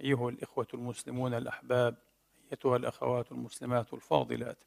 [0.00, 1.94] أيها الإخوة المسلمون الأحباب
[2.52, 4.58] أيتها الأخوات المسلمات الفاضلات.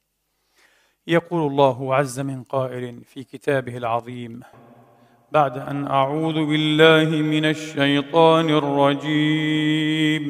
[1.07, 4.41] يقول الله عز من قائل في كتابه العظيم
[5.31, 10.23] بعد أن أعوذ بالله من الشيطان الرجيم.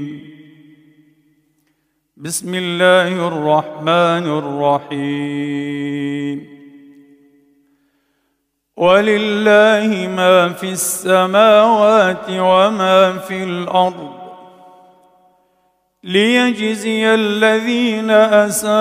[2.18, 5.82] بسم الله الرحمن الرحيم.
[8.78, 14.21] ولله ما في السماوات وما في الأرض
[16.04, 18.72] ليجزي الذين أساءوا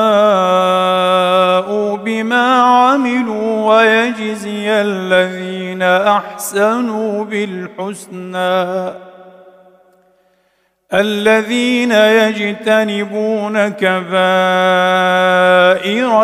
[1.97, 8.95] بما عملوا ويجزي الذين أحسنوا بالحسنى.
[10.95, 14.05] الذين يجتنبون كبائر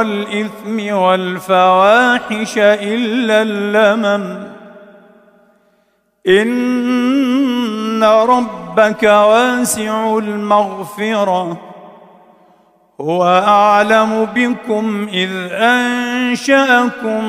[0.01, 4.47] الإثم والفواحش إلا اللمم.
[7.97, 11.61] ان ربك واسع المغفره
[13.01, 17.25] هو اعلم بكم اذ انشاكم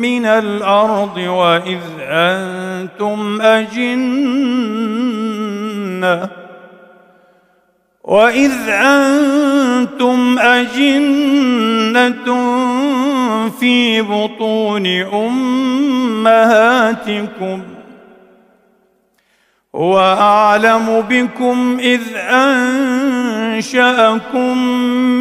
[0.00, 3.88] من الأرض واذ أنتم اجنه
[8.04, 12.24] وإذ أنتم أجنة
[13.60, 14.86] في بطون
[16.16, 17.62] أمهاتكم
[19.74, 22.00] هو أعلم بكم إذ
[23.56, 24.58] أنشأكم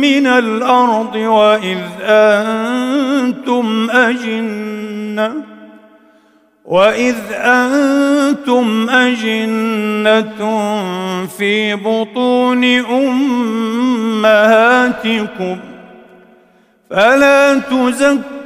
[0.02, 5.34] من الأرض وإذ أنتم أجنة
[6.66, 10.38] وإذ أنتم أجنة
[11.38, 12.64] في بطون
[14.24, 15.58] أمهاتكم
[16.90, 18.37] فلا تزكوا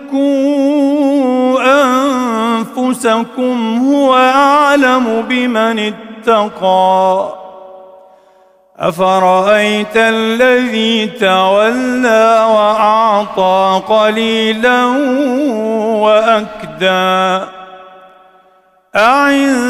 [2.78, 7.34] أنفسكم هو أعلم بمن اتقى.
[8.80, 14.86] أفرأيت الذي تولى وأعطى قليلا
[16.02, 17.46] وأكدى.
[18.96, 19.68] أعنده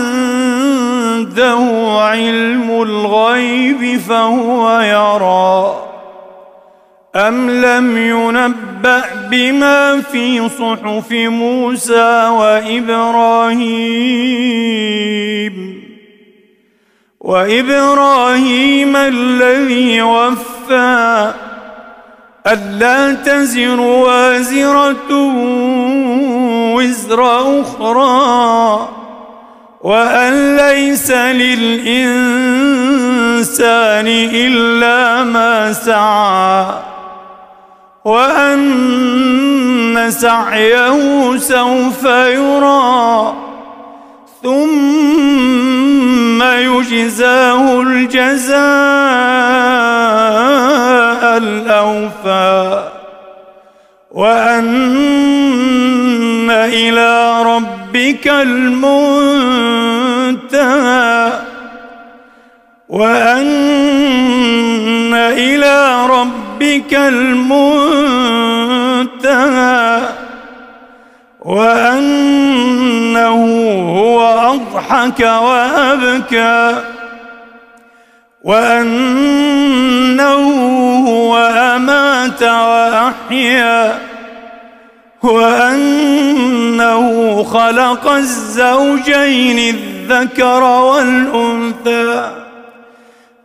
[2.01, 5.90] علم الغيب فهو يرى.
[7.15, 13.81] أم لم ينبأ بما في صحف موسى وإبراهيم
[17.19, 21.31] وإبراهيم الذي وفى
[22.47, 25.11] ألا تزر وازرة
[26.75, 28.89] وزر أخرى
[29.81, 32.07] وأن ليس للإنسان
[34.33, 36.90] إلا ما سعى
[38.05, 43.33] وأن سعيه سوف يرى
[44.43, 48.61] ثم يجزاه الجزاء
[51.37, 52.83] الأوفى.
[54.11, 54.91] وأن
[56.51, 58.91] إلى ربك المنتهى.
[62.89, 66.05] وأن إلى
[66.61, 68.41] ربك المنتهى
[71.41, 73.29] وأنه
[73.97, 74.21] هو
[74.53, 76.75] أضحك وأبكى
[78.43, 79.41] وأنه
[81.07, 83.99] هو أمات وأحيا
[85.23, 87.03] وأنه
[87.43, 92.40] خلق الزوجين الذكر والأنثى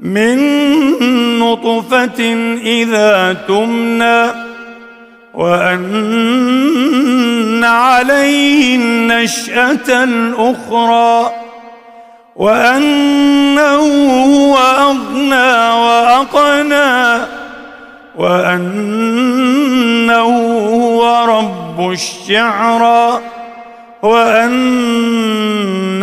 [0.00, 0.38] من
[1.38, 4.26] نطفة إذا تمنى
[5.34, 6.87] وأن
[7.64, 11.31] عليه النشأة الأخرى
[12.37, 13.81] وأنه
[14.25, 17.26] هو أغنى وأقنى
[18.16, 19.76] وأنه
[20.75, 23.20] هو رب الشعرى.
[24.06, 26.03] وأنه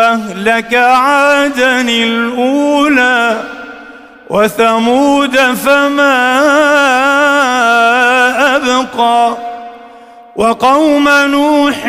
[0.00, 3.42] أهلك عادا الأولى
[4.30, 6.40] وثمود فما
[8.56, 9.36] أبقى
[10.36, 11.86] وقوم نوح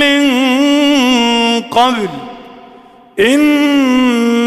[0.00, 0.24] من
[1.60, 2.08] قبل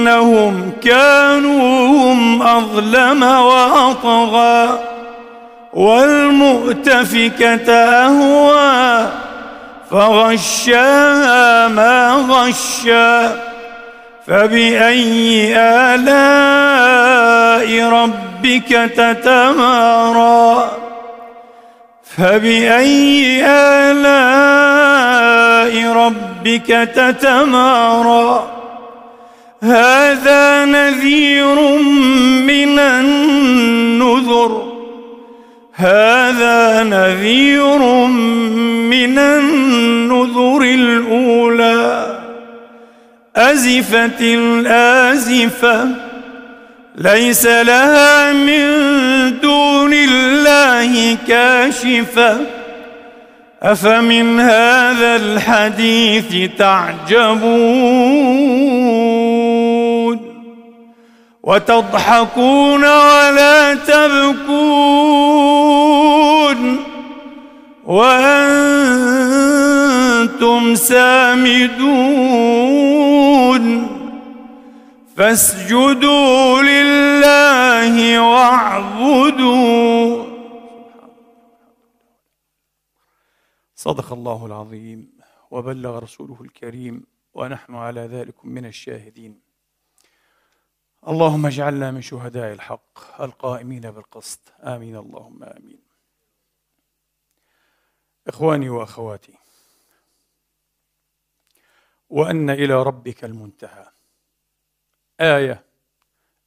[0.07, 4.79] إنهم كانوا هم أظلم وأطغى
[5.73, 9.07] والمؤتفكة أهوى
[9.91, 13.29] فغشاها ما غشى
[14.27, 17.09] فبأي آلاء
[17.89, 20.71] ربك تتمارى
[22.17, 24.03] فبأي آلاء
[25.93, 28.47] ربك تتمارى
[29.63, 31.55] هذا نذير
[32.41, 34.67] من النذر
[35.73, 37.77] هذا نذير
[38.87, 39.46] من النذر
[43.51, 45.87] أزفت الآزفة.
[46.95, 48.59] ليس لها من
[49.39, 52.37] دون الله كاشفة.
[53.63, 57.37] أفمن هذا الحديث تعجبون؟
[61.43, 65.27] وتضحكون ولا تبكون؟
[67.85, 68.57] وأنتم
[70.75, 72.96] سامدون؟
[75.17, 79.57] فاسجدوا لله واعبدوا.
[83.75, 85.19] صدق الله العظيم
[85.51, 89.41] وبلغ رسوله الكريم ونحن على ذلك من الشاهدين.
[91.07, 94.53] اللهم اجعلنا من شهداء الحق القائمين بالقسط.
[94.59, 94.95] آمين.
[94.95, 95.79] اللهم آمين.
[98.27, 99.33] إخواني وأخواتي
[102.09, 103.96] وأن إلى ربك المنتهى.
[105.21, 105.63] آية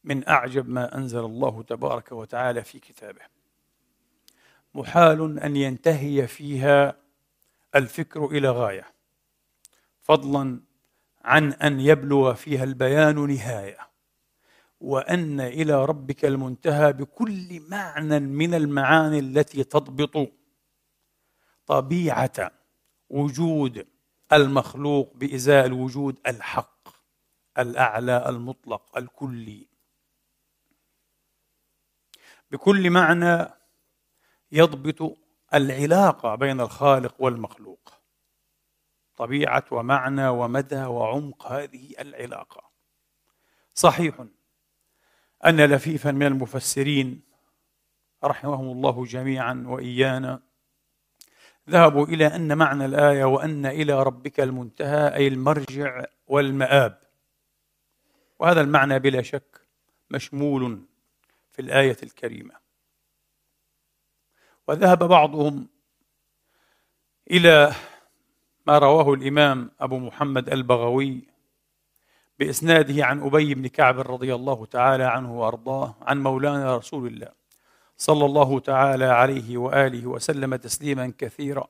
[0.05, 3.21] من أعجب ما أنزل الله تبارك وتعالى في كتابه.
[4.75, 6.97] محال أن ينتهي فيها
[7.75, 8.87] الفكر إلى غاية
[10.03, 10.61] فضلا
[11.25, 13.79] عن أن يبلغ فيها البيان نهاية
[14.81, 20.33] وأن إلى ربك المنتهى بكل معنى من المعاني التي تضبط
[21.67, 22.51] طبيعة
[23.11, 23.87] وجود
[24.33, 26.80] المخلوق بازاء الوجود الحق.
[27.61, 29.67] الأعلى المطلق الكلي.
[32.51, 33.49] بكل معنى
[34.53, 35.19] يضبط
[35.55, 37.93] العلاقة بين الخالق والمخلوق.
[39.17, 42.71] طبيعة ومعنى ومدى وعمق هذه العلاقة.
[43.75, 44.25] صحيح
[45.47, 47.23] أن لفيفا من المفسرين
[48.25, 50.43] رحمهم الله جميعا وإيانا
[51.71, 57.10] ذهبوا إلى أن معنى الآية وأن إلى ربك المنتهى أي المرجع والمآب.
[58.41, 59.61] وهذا المعنى بلا شك
[60.11, 60.81] مشمول
[61.53, 62.55] في الآية الكريمة.
[64.69, 65.69] وذهب بعضهم
[67.31, 67.73] إلى
[68.67, 71.29] ما رواه الإمام أبو محمد البغوي
[72.39, 77.29] بإسناده عن أبي بن كعب رضي الله تعالى عنه وأرضاه عن مولانا رسول الله
[77.97, 81.69] صلى الله تعالى عليه وآله وسلم تسليما كثيرا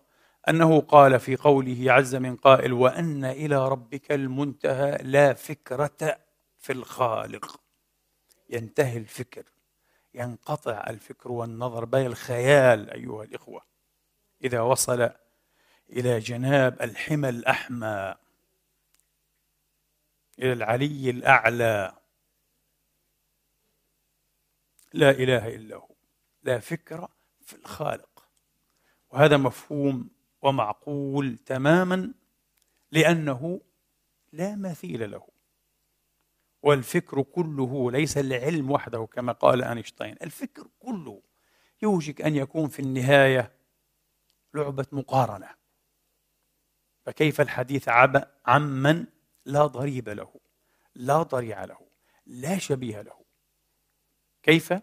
[0.49, 6.30] أنه قال في قوله عز من قائل وأن إلى ربك المنتهى لا فكرة
[6.61, 7.61] في الخالق.
[8.51, 9.45] ينتهي الفكر
[10.15, 13.65] ينقطع الفكر والنظر بل الخيال أيها الإخوة.
[14.45, 15.11] إذا وصل
[15.91, 18.15] إلى جناب الحمى الأحمى
[20.39, 21.97] إلى العلي الأعلى.
[24.93, 25.95] لا إله إلا هو.
[26.43, 27.09] لا فكر
[27.41, 28.29] في الخالق.
[29.11, 30.11] وهذا مفهوم
[30.43, 32.15] ومعقول تماما
[32.93, 33.61] لأنه
[34.33, 35.40] لا مثيل له.
[36.63, 40.17] والفكر كله ليس العلم وحده كما قال آينشتاين.
[40.23, 41.23] الفكر كله
[41.83, 43.53] يوشك أن يكون في النهاية
[44.55, 45.49] لعبة مقارنة.
[47.07, 47.89] فكيف الحديث
[48.47, 49.07] عمن
[49.45, 50.35] لا ضريب له
[50.95, 51.79] لا ضريع له
[52.27, 53.25] لا شبيه له؟
[54.43, 54.75] كيف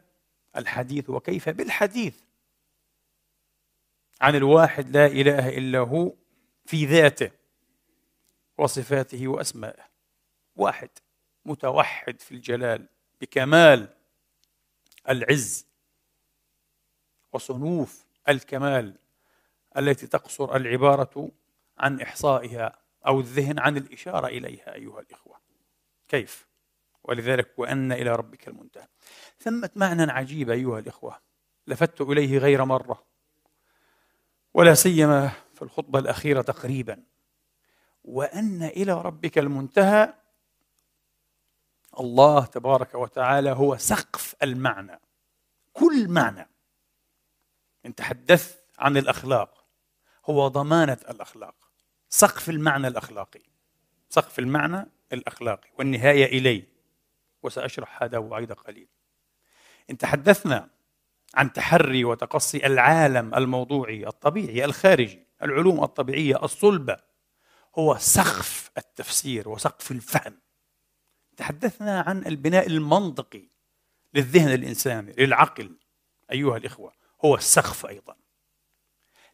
[0.55, 2.19] الحديث وكيف بالحديث؟
[4.21, 6.13] عن الواحد لا إله إلا هو
[6.65, 7.31] في ذاته
[8.57, 9.83] وصفاته وأسمائه.
[10.55, 10.89] واحد.
[11.47, 12.87] متوحد في الجلال
[13.21, 13.87] بكمال
[15.09, 15.65] العز
[17.33, 18.95] وصنوف الكمال
[19.77, 21.31] التي تقصر العبارة
[21.77, 25.37] عن إحصائها أو الذهن عن الإشارة إليها أيها الإخوة.
[26.07, 26.47] كيف؟
[27.03, 28.87] ولذلك وأن إلى ربك المنتهى.
[29.39, 31.19] ثمة معنى عجيب أيها الإخوة.
[31.67, 33.03] لفت إليه غير مرة
[34.53, 37.03] ولا سيما في الخطبة الأخيرة تقريبا.
[38.03, 40.13] وأن إلى ربك المنتهى
[41.99, 44.99] الله تبارك وتعالى هو سقف المعنى.
[45.73, 46.49] كل معنى.
[47.85, 49.65] إن تحدثت عن الأخلاق
[50.25, 51.55] هو ضمانة الأخلاق.
[52.09, 53.41] سقف المعنى الأخلاقي.
[54.09, 55.69] سقف المعنى الأخلاقي.
[55.79, 56.67] والنهاية إليه.
[57.43, 58.87] وسأشرح هذا وعيد قليل.
[59.89, 60.69] إن تحدثنا
[61.35, 66.97] عن تحري وتقصي العالم الموضوعي الطبيعي الخارجي العلوم الطبيعية الصلبة
[67.75, 70.39] هو سقف التفسير وسقف الفهم.
[71.37, 73.43] تحدثنا عن البناء المنطقي
[74.13, 75.71] للذهن الإنساني للعقل
[76.31, 76.93] أيها الإخوة
[77.25, 78.15] هو السقف أيضا.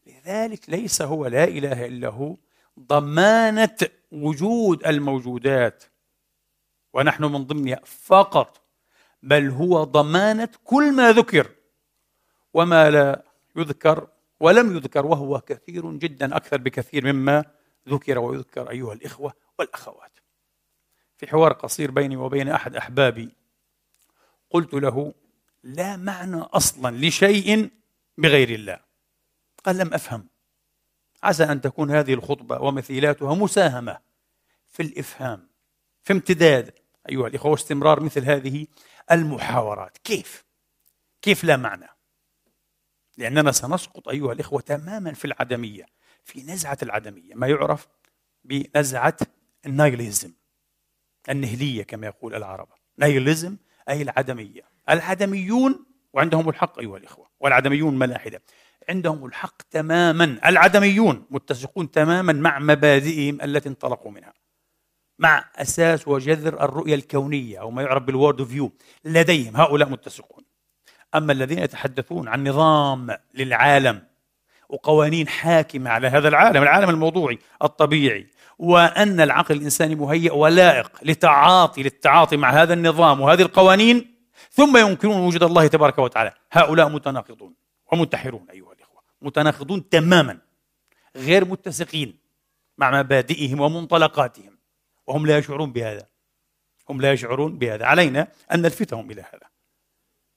[0.06, 2.38] لذلك ليس هو لا إله إلا هو
[2.80, 3.78] ضمانة
[4.12, 5.84] وجود الموجودات.
[6.94, 8.62] ونحن من ضمنها فقط
[9.24, 11.52] بل هو ضمانة كل ما ذكر
[12.54, 13.24] وما لا
[13.56, 14.08] يذكر
[14.40, 17.46] ولم يذكر وهو كثير جدا أكثر بكثير مما
[17.90, 20.13] ذكر ويذكر أيها الإخوة والأخوات.
[21.24, 23.30] في حوار قصير بيني وبين أحد أحبابي.
[24.50, 25.14] قلت له
[25.64, 27.70] لا معنى أصلا لشيء
[28.18, 28.80] بغير الله.
[29.66, 30.28] قال لم أفهم.
[31.24, 34.00] عسى أن تكون هذه الخطبة ومثيلاتها مساهمة
[34.68, 35.50] في الإفهام
[36.04, 36.74] في امتداد
[37.10, 38.68] أيها الإخوة واستمرار مثل هذه
[39.12, 39.98] المحاورات.
[39.98, 40.46] كيف؟
[41.22, 41.88] كيف لا معنى؟
[43.18, 45.86] لأننا سنسقط أيها الإخوة تماما في العدمية
[46.24, 47.88] في نزعة العدمية ما يعرف
[48.44, 49.18] بنزعة
[49.66, 50.34] النايليزم.
[51.30, 52.68] النهلية كما يقول العرب.
[52.98, 53.58] نايليزم
[53.90, 54.62] أي العدمية.
[54.90, 58.42] العدميون وعندهم الحق أيها الإخوة والعدميون ملاحدة.
[58.90, 60.40] عندهم الحق تماما.
[60.46, 64.34] العدميون متسقون تماما مع مبادئهم التي انطلقوا منها.
[65.20, 68.72] مع أساس وجذر الرؤية الكونية أو ما يعرف بالورد فيو
[69.06, 70.44] لديهم هؤلاء متسقون.
[71.16, 74.04] أما الذين يتحدثون عن نظام للعالم
[74.70, 78.28] وقوانين حاكمة على هذا العالم العالم الموضوعي الطبيعي
[78.60, 84.16] وأن العقل الإنساني مهيئ ولائق لتعاطي للتعاطي مع هذا النظام وهذه القوانين
[84.52, 86.34] ثم ينكرون وجود الله تبارك وتعالى.
[86.52, 87.54] هؤلاء متناقضون
[87.92, 89.02] ومنتحرون أيها الإخوة.
[89.22, 90.40] متناقضون تماما
[91.16, 92.20] غير متسقين
[92.78, 94.58] مع مبادئهم ومنطلقاتهم
[95.08, 96.08] وهم لا يشعرون بهذا.
[96.90, 97.86] هم لا يشعرون بهذا.
[97.86, 99.48] علينا أن نلفتهم إلى هذا.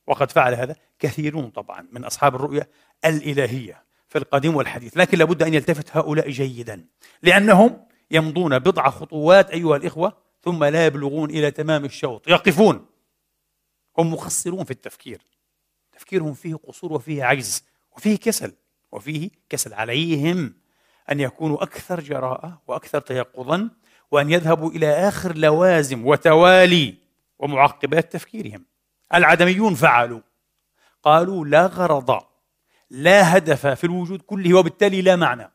[0.06, 2.68] وقد فعل هذا كثيرون طبعا من أصحاب الرؤية
[3.04, 4.96] الإلهية في القديم والحديث.
[4.96, 6.87] لكن لابد أن يلتفت هؤلاء جيدا
[7.23, 12.29] لأنهم يمضون بضع خطوات أيها الإخوة ثم لا يبلغون إلى تمام الشوط.
[12.29, 12.87] يقفون.
[13.99, 15.23] هم مقصرون في التفكير.
[15.93, 17.65] تفكيرهم فيه قصور وفيه عجز
[17.97, 18.53] وفيه كسل
[18.93, 20.55] وفيه كسل عليهم
[21.11, 23.71] أن يكونوا أكثر جراءة وأكثر تيقظا
[24.11, 26.95] وأن يذهبوا إلى آخر لوازم وتوالي
[27.39, 28.65] ومعقبات تفكيرهم.
[29.15, 30.21] العدميون فعلوا.
[31.03, 32.23] قالوا لا غرض
[32.91, 35.53] لا هدف في الوجود كله وبالتالي لا معنى.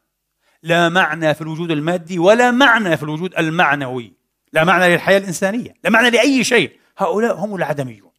[0.64, 4.14] لا معنى في الوجود المادي ولا معنى في الوجود المعنوي.
[4.54, 6.72] لا معنى للحياة الإنسانية لا معنى لأي شيء.
[6.98, 8.12] هؤلاء هم العدميون.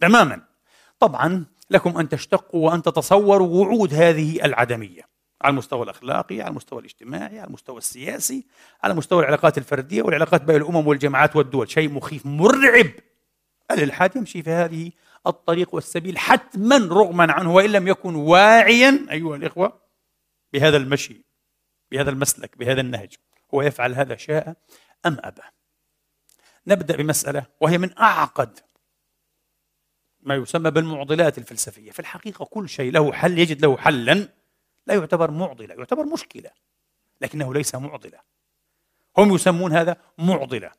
[0.00, 0.42] تماما.
[0.98, 5.02] طبعا لكم أن تشتقوا وأن تتصوروا وعود هذه العدمية
[5.42, 8.46] على المستوى الأخلاقي على المستوى الاجتماعي على المستوى السياسي
[8.82, 11.70] على مستوى العلاقات الفردية والعلاقات بين الأمم والجماعات والدول.
[11.70, 12.90] شيء مخيف مرعب.
[13.70, 14.90] الإلحاد يمشي في هذه
[15.26, 19.80] الطريق والسبيل حتما رغما عنه وإن لم يكن واعيا أيها الإخوة
[20.52, 21.25] بهذا المشي؟
[21.90, 23.14] بهذا المسلك بهذا النهج
[23.54, 24.56] هو يفعل هذا شاء
[25.06, 25.42] أم أبى.
[26.66, 28.60] نبدأ بمسألة وهي من أعقد
[30.20, 31.90] ما يسمى بالمعضلات الفلسفية.
[31.90, 34.28] في الحقيقة كل شيء له حل يجد له حلا
[34.86, 36.50] لا يعتبر معضلة يعتبر مشكلة
[37.20, 38.20] لكنه ليس معضلة.
[39.18, 40.72] هم يسمون هذا معضلة.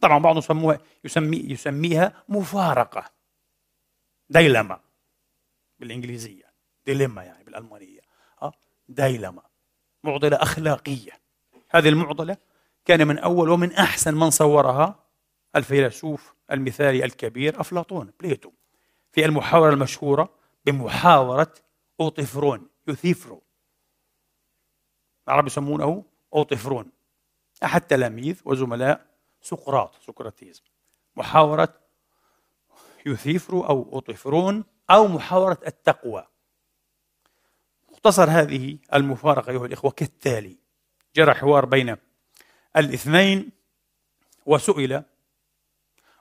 [0.00, 3.10] طبعا بعضهم يسموها يسمي يسميها مفارقة.
[4.30, 4.80] ديلما
[5.78, 6.52] بالإنجليزية.
[6.86, 8.00] ديليما يعني بالألمانية.
[8.88, 9.42] ديلما
[10.04, 11.12] معضلة أخلاقية.
[11.70, 12.36] هذه المعضلة
[12.84, 15.04] كان من أول ومن أحسن من صورها
[15.56, 18.50] الفيلسوف المثالي الكبير أفلاطون بليتو
[19.12, 21.54] في المحاورة المشهورة بمحاورة
[22.00, 23.42] أوطفرون Euthyphro.
[25.28, 26.90] العرب يسمونه أوطفرون
[27.64, 29.06] أحد تلاميذ وزملاء
[29.42, 30.62] سقراط Socrates
[31.16, 31.74] محاورة
[33.06, 36.26] Euthyphro أو أوطفرون أو محاورة التقوى.
[37.98, 40.56] مختصر هذه المفارقة أيها الإخوة كالتالي.
[41.16, 41.96] جرى حوار بين
[42.76, 43.50] الاثنين
[44.46, 45.02] وسئل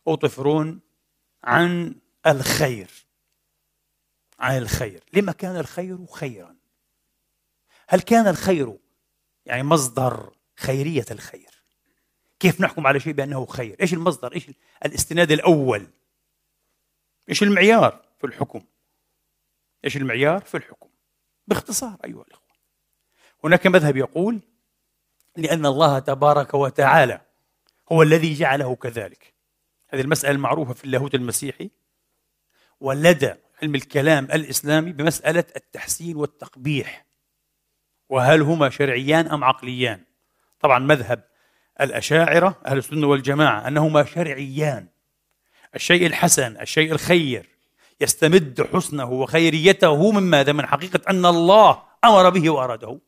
[0.08, 0.80] أوطفرون
[1.44, 1.96] عن
[2.28, 2.90] الخير.
[4.40, 5.04] عن الخير.
[5.14, 6.56] لما كان الخير خيرا؟
[7.88, 8.78] هل كان الخير
[9.46, 11.64] يعني مصدر خيرية الخير؟
[12.40, 14.50] كيف نحكم على شيء بأنه خير؟ إيش المصدر؟ إيش
[14.86, 15.88] الاستناد الأول؟
[17.30, 18.62] إيش المعيار في الحكم؟
[19.86, 20.87] إيش المعيار في الحكم؟
[21.48, 22.48] باختصار أيها الأخوة.
[23.44, 24.40] هناك مذهب يقول
[25.38, 27.22] لأن الله تبارك وتعالى
[27.92, 29.34] هو الذي جعله كذلك.
[29.90, 31.70] هذه المسألة المعروفة في اللاهوت المسيحي
[32.80, 37.06] ولدى علم الكلام الإسلامي بمسألة التحسين والتقبيح.
[38.10, 40.04] وهل هما شرعيان أم عقليان؟
[40.60, 41.24] طبعا مذهب
[41.82, 44.88] الأشاعرة أهل السنة والجماعة أنهما شرعيان.
[45.76, 47.57] الشيء الحسن الشيء الخير
[48.02, 53.00] يستمد حسنه وخيريته من ماذا؟ من حقيقة أن الله أمر به وأراده.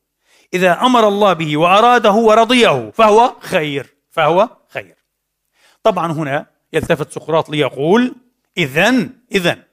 [0.54, 4.96] إذا أمر الله به وأراده ورضيه فهو خير فهو خير.
[5.82, 8.14] طبعا هنا يلتفت سقراط ليقول
[8.58, 9.64] إذا إذا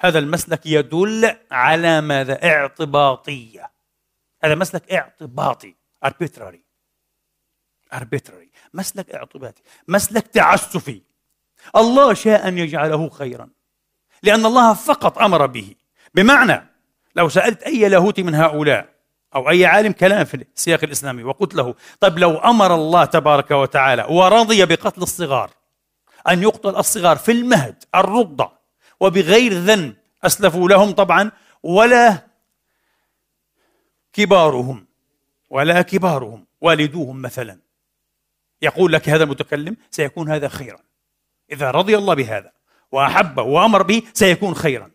[0.00, 3.70] هذا المسلك يدل على ماذا؟ اعتباطية.
[4.44, 5.74] هذا مسلك اعتباطي
[6.06, 6.58] arbitrary
[7.94, 8.48] arbitrary.
[8.74, 11.02] مسلك اعتباطي مسلك تعسفي.
[11.76, 13.48] الله شاء أن يجعله خيرا.
[14.22, 15.74] لأن الله فقط أمر به.
[16.14, 16.68] بمعنى
[17.16, 18.88] لو سألت أي لاهوتي من هؤلاء
[19.34, 24.06] أو أي عالم كلام في السياق الإسلامي وقلت له طيب لو أمر الله تبارك وتعالى
[24.10, 25.50] ورضي بقتل الصغار
[26.28, 28.48] أن يقتل الصغار في المهد الرضع
[29.00, 31.30] وبغير ذنب أسلفوا لهم طبعا
[31.62, 32.26] ولا
[34.12, 34.86] كبارهم
[35.50, 37.58] ولا كبارهم والدوهم مثلا.
[38.62, 40.78] يقول لك هذا المتكلم سيكون هذا خيرا.
[41.52, 42.52] إذا رضي الله بهذا
[42.92, 44.90] وأحبه وأمر به سيكون خيرا.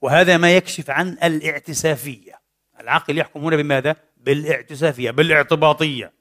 [0.00, 2.40] وهذا ما يكشف عن الاعتسافية.
[2.80, 6.12] العقل يحكم هنا بماذا؟ بالاعتسافية بالاعتباطية.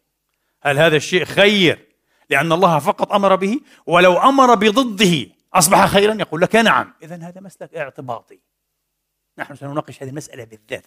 [0.61, 1.87] هل هذا الشيء خير
[2.29, 6.93] لأن الله فقط أمر به؟ ولو أمر بضده أصبح خيرا؟ يقول لك نعم.
[7.03, 8.39] إذا هذا مسلك اعتباطي.
[9.37, 10.85] نحن سنناقش هذه المسألة بالذات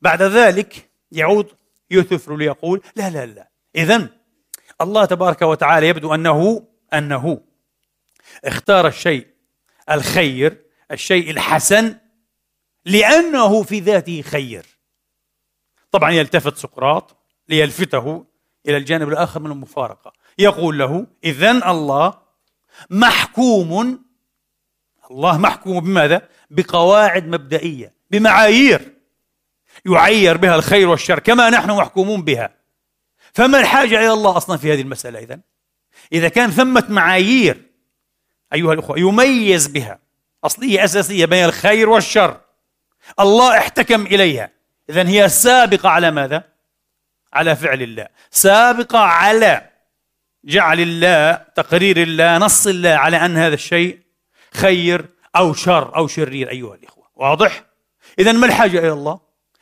[0.00, 1.52] بعد ذلك يعود
[1.90, 3.48] يوثفر ليقول لا لا لا.
[3.76, 4.08] إذا
[4.80, 7.40] الله تبارك وتعالى يبدو أنه أنه
[8.44, 9.26] اختار الشيء
[9.90, 11.96] الخير الشيء الحسن
[12.84, 14.66] لأنه في ذاته خير.
[15.90, 17.16] طبعا يلتفت سقراط
[17.48, 18.24] ليلفته
[18.68, 20.12] إلى الجانب الآخر من المفارقة.
[20.38, 22.14] يقول له إذا الله
[22.90, 24.04] محكوم
[25.10, 28.94] الله محكوم بماذا؟ بقواعد مبدئية بمعايير
[29.86, 32.54] يعير بها الخير والشر كما نحن محكومون بها.
[33.32, 35.40] فما الحاجة إلى الله أصلا في هذه المسألة إذا
[36.12, 37.67] إذا كان ثمة معايير
[38.52, 39.98] أيها الأخوة يميز بها
[40.44, 42.40] أصلية أساسية بين الخير والشر
[43.20, 44.50] الله احتكم إليها
[44.90, 46.44] إذا هي سابقة على ماذا؟
[47.32, 49.70] على فعل الله سابقة على
[50.44, 53.98] جعل الله تقرير الله نص الله على أن هذا الشيء
[54.54, 55.06] خير
[55.36, 57.64] أو شر أو شرير أيها الإخوة واضح؟
[58.18, 59.20] إذا ما الحاجة إلى الله؟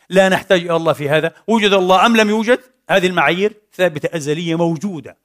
[0.09, 4.55] لا نحتاج إلى الله في هذا وجد الله أم لم يوجد؟ هذه المعايير ثابتة أزلية
[4.55, 5.16] موجودة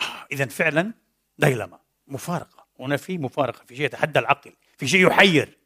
[0.00, 0.92] آه إذا فعلا
[1.38, 5.58] ديلما مفارقة هنا في مفارقة في شيء يتحدى العقل في شيء يحير.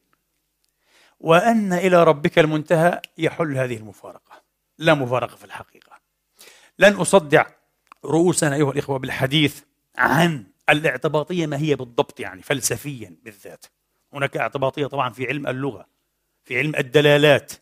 [1.19, 4.41] وأن إلى ربك المنتهى يحل هذه المفارقة.
[4.77, 5.99] لا مفارقة في الحقيقة.
[6.79, 7.45] لن أصدع
[8.05, 9.61] رؤوسنا أيها الإخوة بالحديث
[9.97, 13.65] عن الاعتباطية ما هي بالضبط يعني فلسفيا بالذات.
[14.13, 15.85] هناك اعتباطية طبعا في علم اللغة
[16.43, 17.53] في علم الدلالات.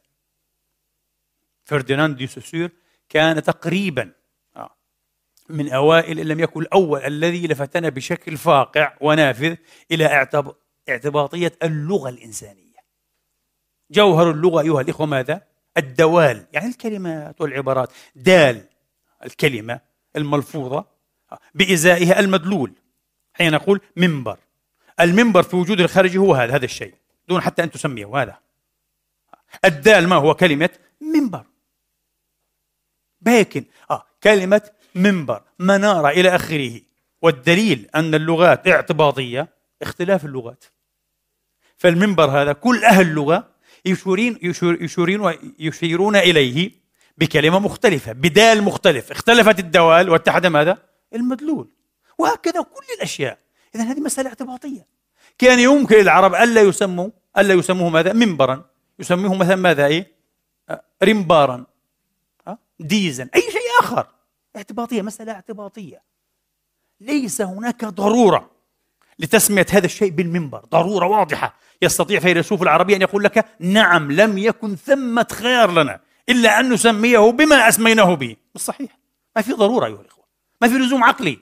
[1.64, 2.72] فرديناند دي سوسير
[3.10, 4.12] كان تقريبا
[5.50, 9.56] من أوائل إن لم يكن الأول الذي لفتنا بشكل فاقع ونافذ
[9.92, 10.28] إلى
[10.90, 12.80] اعتباطية اللغة الإنسانية.
[13.92, 15.42] جوهر اللغة أيها الإخوة ماذا؟
[15.78, 17.92] الدوال يعني الكلمات والعبارات.
[18.16, 18.64] دال
[19.26, 19.80] الكلمة
[20.16, 20.86] الملفوظة
[21.56, 22.74] بإزائها المدلول.
[23.34, 24.40] حين نقول منبر.
[25.00, 26.94] المنبر في وجود الخارجي هو هذا هذا الشيء
[27.28, 28.40] دون حتى أن تسميه هذا.
[29.66, 30.70] الدال ما هو؟ كلمة
[31.02, 31.46] منبر.
[33.22, 34.62] باكن آه كلمة
[34.95, 36.82] منبر منارة إلى آخره.
[37.21, 39.47] والدليل أن اللغات اعتباطية
[39.82, 40.65] اختلاف اللغات.
[41.78, 43.47] فالمنبر هذا كل أهل اللغة
[43.86, 44.39] يشيرين
[44.82, 46.71] يشيرون يشيرون إليه
[47.17, 49.12] بكلمة مختلفة بدال مختلف.
[49.12, 50.78] اختلفت الدوال واتحد ماذا؟
[51.15, 51.69] المدلول.
[52.17, 53.38] وهكذا كل الأشياء.
[53.75, 54.88] إذا هذه مسألة اعتباطية
[55.38, 58.65] كان يمكن للعرب ألا يسموا ألا يسموه ماذا؟ منبرا.
[58.99, 60.12] يسموه مثلا ماذا؟ إيه؟
[61.04, 61.65] رمبارا.
[62.80, 63.30] ديزا.
[63.36, 64.08] أي شيء آخر.
[64.56, 66.04] اعتباطية مسألة اعتباطية.
[67.02, 68.52] ليس هناك ضرورة
[69.20, 70.66] لتسمية هذا الشيء بالمنبر.
[70.66, 71.56] ضرورة واضحة.
[71.82, 77.32] يستطيع فيلسوف العربية أن يقول لك نعم لم يكن ثمة خيار لنا إلا أن نسميه
[77.32, 78.36] بما أسميناه به.
[78.56, 79.00] مش صحيح.
[79.36, 80.26] ما في ضرورة أيها الإخوة.
[80.62, 81.40] ما في لزوم عقلي.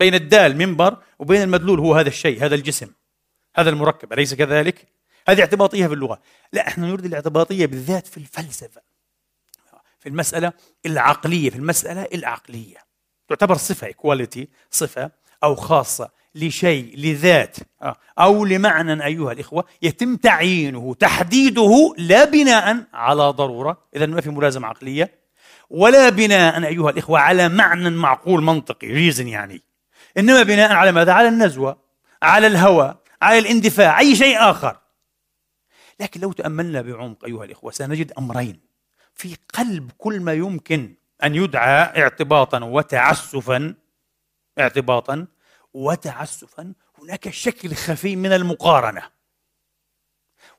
[0.00, 2.90] بين الدال منبر وبين المدلول هو هذا الشيء هذا الجسم
[3.56, 4.12] هذا المركب.
[4.12, 4.88] أليس كذلك؟
[5.28, 6.20] هذه اعتباطية في اللغة.
[6.52, 8.87] لا إحنا نريد الاعتباطية بالذات في الفلسفة.
[10.08, 10.52] في المسألة
[10.86, 12.76] العقلية في المسألة العقلية.
[13.28, 15.10] تعتبر صفة كواليتي صفة
[15.44, 17.56] أو خاصة لشيء لذات.
[17.82, 23.78] آه، أو لمعنى أيها الإخوة يتم تعيينه تحديده لا بناء على ضرورة.
[23.96, 25.18] إذا ما في ملازمة عقلية
[25.70, 29.62] ولا بناء أيها الإخوة على معنى معقول منطقي ريزن يعني.
[30.18, 31.76] إنما بناء على ماذا؟ على النزوة
[32.22, 34.76] على الهوى على الاندفاع أي شيء آخر.
[36.00, 38.67] لكن لو تأملنا بعمق أيها الإخوة سنجد أمرين.
[39.18, 43.74] في قلب كل ما يمكن أن يدعى اعتباطا وتعسفا
[44.58, 45.26] اعتباطا
[45.74, 46.74] وتعسفا.
[46.98, 49.02] هناك شكل خفي من المقارنة.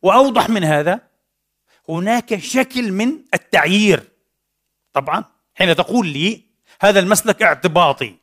[0.01, 1.01] وأوضح من هذا
[1.89, 4.03] هناك شكل من التعيير.
[4.93, 5.23] طبعا
[5.55, 6.43] حين تقول لي
[6.81, 8.15] هذا المسلك اعتباطي.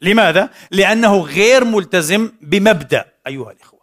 [0.00, 3.80] لماذا؟ لأنه غير ملتزم بمبدأ أيها الإخوة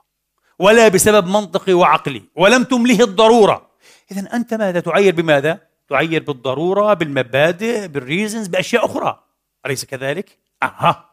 [0.59, 3.71] ولا بسبب منطقي وعقلي ولم تمله الضرورة.
[4.11, 9.23] إذا أنت ماذا؟ تعير بماذا؟ تعير بالضرورة بالمبادئ بالريزنز بأشياء أخرى
[9.65, 11.09] أليس كذلك؟ أها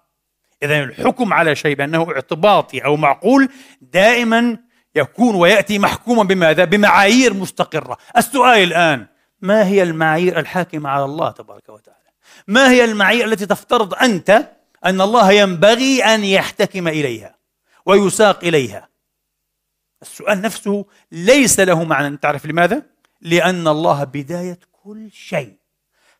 [0.63, 3.49] إذا الحكم على شيء بأنه اعتباطي أو معقول
[3.81, 4.59] دائما
[4.95, 9.07] يكون ويأتي محكوما بماذا؟ بمعايير مستقرة السؤال الآن
[9.41, 11.99] ما هي المعايير الحاكمة على الله تبارك وتعالى؟
[12.47, 14.51] ما هي المعايير التي تفترض أنت
[14.85, 17.37] أن الله ينبغي أن يحتكم إليها
[17.87, 18.89] ويساق إليها
[20.03, 22.92] السؤال نفسه ليس له معنى تعرف لماذا؟
[23.23, 25.57] لأن الله بداية كل شيء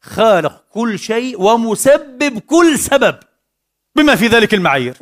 [0.01, 3.19] خالق كل شيء ومسبب كل سبب
[3.97, 4.97] بما في ذلك المعايير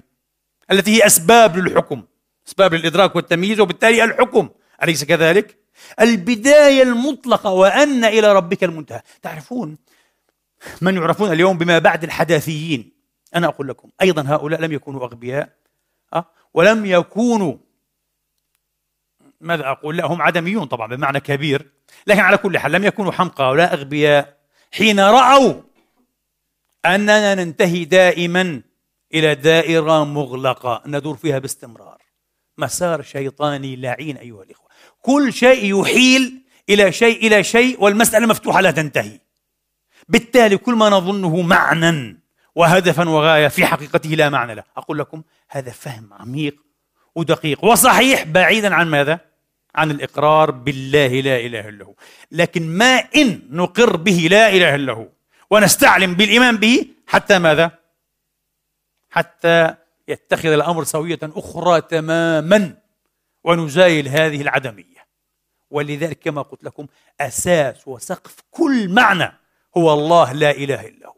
[0.71, 2.03] التي هي أسباب للحكم
[2.49, 4.49] أسباب للإدراك والتمييز وبالتالي الحكم
[4.83, 5.57] أليس كذلك؟
[6.01, 9.77] البداية المطلقة وأن إلى ربك المنتهى تعرفون
[10.81, 12.93] من يعرفون اليوم بما بعد الحداثيين
[13.35, 15.49] أنا أقول لكم أيضا هؤلاء لم يكونوا أغبياء
[16.15, 17.55] أه؟ ولم يكونوا
[19.41, 21.71] ماذا أقول؟ لا هم عدميون طبعا بمعنى كبير.
[22.07, 24.37] لكن على كل حال لم يكونوا حمقى ولا أغبياء
[24.73, 25.55] حين رأوا
[26.87, 28.63] أننا ننتهي دائما
[29.15, 32.03] إلى دائرة مغلقة ندور فيها باستمرار.
[32.59, 34.69] مسار شيطاني لعين أيها الإخوة.
[35.03, 39.21] كل شيء يحيل إلى شيء إلى شيء والمسألة مفتوحة لا تنتهي.
[40.09, 42.21] بالتالي كل ما نظنه معنى
[42.55, 44.65] وهدفا وغاية في حقيقته لا معنى له.
[44.77, 46.57] أقول لكم هذا فهم عميق
[47.15, 49.30] ودقيق وصحيح بعيدا عن ماذا؟
[49.75, 51.95] عن الإقرار بالله لا إله إلا هو.
[52.33, 55.09] لكن ما إن نقر به لا إله إلا هو
[55.51, 57.71] ونستعلم بالإيمان به حتى ماذا؟
[59.11, 59.75] حتى
[60.09, 62.77] يتخذ الأمر سوية أخرى تماما
[63.45, 65.07] ونزايل هذه العدمية.
[65.71, 66.87] ولذلك كما قلت لكم
[67.21, 69.33] أساس وسقف كل معنى
[69.77, 71.17] هو الله لا إله إلا هو.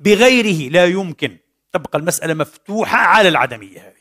[0.00, 1.38] بغيره لا يمكن.
[1.72, 3.91] تبقى المسألة مفتوحة على العدمية هذه.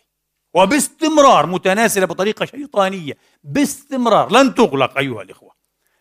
[0.53, 4.31] وباستمرار متناسلة بطريقة شيطانية باستمرار.
[4.31, 5.51] لن تغلق أيها الإخوة.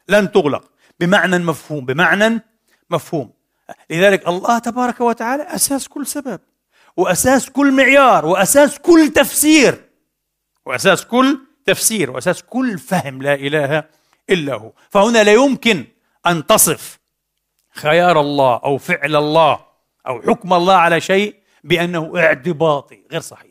[0.09, 0.65] لن تغلق.
[1.01, 2.41] بمعنى مفهوم بمعنى
[2.91, 3.33] مفهوم.
[3.91, 6.41] لذلك الله تبارك وتعالى أساس كل سبب
[6.97, 9.85] وأساس كل معيار وأساس كل تفسير.
[10.67, 13.85] وأساس كل تفسير وأساس كل فهم لا إله
[14.31, 14.73] إلا هو.
[14.91, 15.85] فهنا لا يمكن
[16.27, 16.99] أن تصف
[17.71, 19.61] خيار الله أو فعل الله
[20.07, 21.35] أو حكم الله على شيء
[21.65, 23.50] بأنه اعتباطي غير صحيح.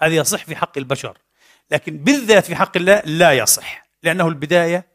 [0.00, 1.18] هذا يصح في حق البشر
[1.70, 4.86] لكن بالذات في حق الله لا يصح لأنه البداية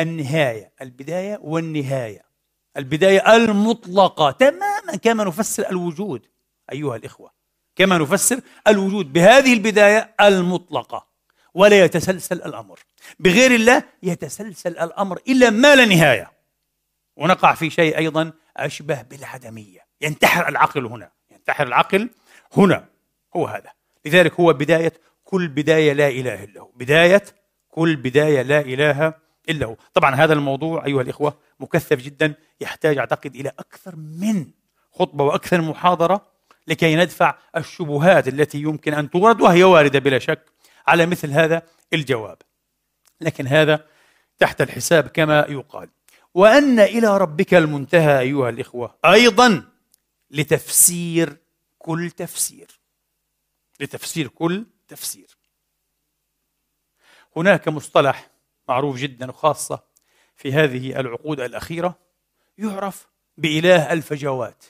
[0.00, 2.30] النهاية البداية والنهاية.
[2.76, 6.26] البداية المطلقة تماما كما نفسر الوجود
[6.72, 7.30] أيها الإخوة.
[7.76, 11.06] كما نفسر الوجود بهذه البداية المطلقة.
[11.54, 12.80] ولا يتسلسل الأمر.
[13.18, 16.32] بغير الله يتسلسل الأمر إلى ما لا نهاية.
[17.16, 19.86] ونقع في شيء أيضا أشبه بالعدمية.
[20.00, 21.10] ينتحر العقل هنا.
[21.30, 22.10] ينتحر العقل
[22.56, 22.88] هنا.
[23.36, 23.70] هو هذا.
[24.06, 24.92] لذلك هو بداية
[25.24, 26.70] كل بداية لا إله إلا هو.
[26.74, 27.22] بداية
[27.68, 29.14] كل بداية لا إله
[29.48, 29.76] إلا هو.
[29.94, 34.46] طبعا هذا الموضوع أيها الإخوة مكثف جدا يحتاج أعتقد إلى أكثر من
[34.92, 36.26] خطبة وأكثر محاضرة
[36.66, 40.44] لكي ندفع الشبهات التي يمكن أن تورد وهي واردة بلا شك
[40.86, 41.62] على مثل هذا
[41.92, 42.36] الجواب.
[43.20, 43.84] لكن هذا
[44.38, 45.88] تحت الحساب كما يقال.
[46.34, 49.64] وأن إلى ربك المنتهى أيها الإخوة أيضا
[50.30, 51.36] لتفسير
[51.78, 52.79] كل تفسير.
[53.80, 55.36] لتفسير كل تفسير.
[57.36, 58.30] هناك مصطلح
[58.68, 59.82] معروف جدا وخاصة
[60.36, 61.98] في هذه العقود الأخيرة
[62.58, 64.64] يعرف بإله الفجوات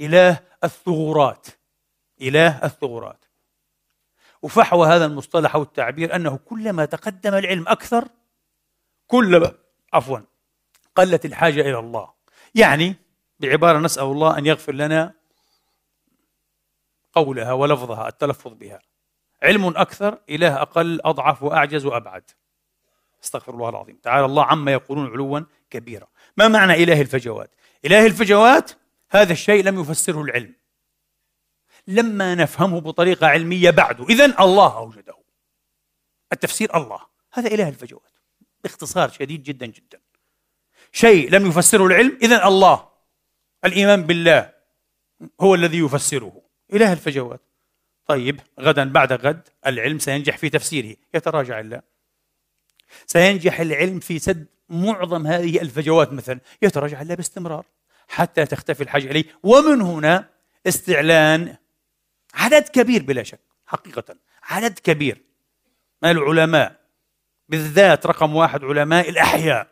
[0.00, 1.46] إله الثغورات
[2.20, 3.24] إله الثغورات.
[4.42, 8.08] وفحوى هذا المصطلح أو التعبير أنه كلما تقدم العلم أكثر
[9.06, 9.52] كلما
[9.92, 10.18] عفوا
[10.94, 12.12] قلت الحاجة إلى الله.
[12.54, 12.96] يعني
[13.40, 15.14] بعبارة نسأل الله أن يغفر لنا
[17.16, 18.80] قولها ولفظها التلفظ بها.
[19.42, 22.30] علم أكثر إله أقل أضعف وأعجز وأبعد.
[23.24, 23.96] استغفر الله العظيم.
[23.96, 26.06] تعالى الله عما يقولون علوا كبيرا.
[26.36, 28.70] ما معنى إله الفجوات؟ إله الفجوات
[29.10, 30.54] هذا الشيء لم يفسره العلم.
[31.86, 34.00] لما نفهمه بطريقة علمية بعد.
[34.00, 35.14] إذا الله أوجده.
[36.32, 37.00] التفسير الله.
[37.32, 38.12] هذا إله الفجوات.
[38.64, 40.00] باختصار شديد جدا جدا.
[40.92, 42.88] شيء لم يفسره العلم إذا الله.
[43.64, 44.52] الإيمان بالله
[45.40, 46.45] هو الذي يفسره.
[46.72, 47.40] إله الفجوات
[48.06, 50.96] طيب غدا بعد غد العلم سينجح في تفسيره.
[51.14, 51.82] يتراجع الله
[53.06, 56.40] سينجح العلم في سد معظم هذه الفجوات مثلا.
[56.62, 57.64] يتراجع الله باستمرار
[58.08, 59.24] حتى تختفي الحاجة إليه.
[59.42, 60.28] ومن هنا
[60.66, 61.56] استعلان
[62.34, 65.22] عدد كبير بلا شك حقيقة عدد كبير.
[66.02, 66.80] من العلماء؟
[67.48, 69.68] بالذات رقم واحد علماء الأحياء.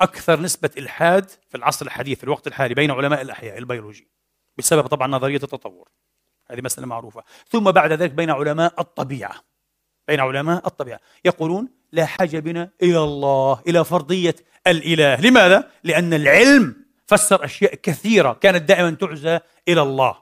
[0.00, 4.08] أكثر نسبة إلحاد في العصر الحديث في الوقت الحالي بين علماء الأحياء البيولوجي.
[4.60, 5.88] بسبب طبعا نظرية التطور.
[6.50, 7.24] هذه مسألة معروفة.
[7.48, 9.34] ثم بعد ذلك بين علماء الطبيعة.
[10.08, 11.00] بين علماء الطبيعة.
[11.24, 14.34] يقولون لا حاجة بنا إلى الله إلى فرضية
[14.66, 15.20] الإله.
[15.20, 20.16] لماذا؟ لأن العلم فسر أشياء كثيرة كانت دائما تعزى إلى الله.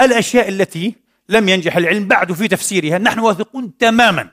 [0.00, 0.94] الأشياء التي
[1.28, 4.30] لم ينجح العلم بعد في تفسيرها نحن واثقون تماما.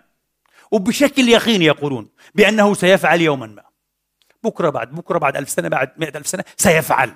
[0.72, 3.64] وبشكل يقين يقولون بأنه سيفعل يوما ما.
[4.44, 7.16] بكرة بعد بكرة بعد ألف سنة بعد مئة ألف سنة سيفعل.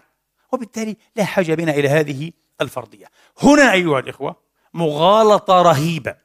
[0.55, 3.05] وبالتالي لا حاجة بنا إلى هذه الفرضية.
[3.43, 4.35] هنا أيها الإخوة
[4.73, 6.15] مغالطة رهيبة.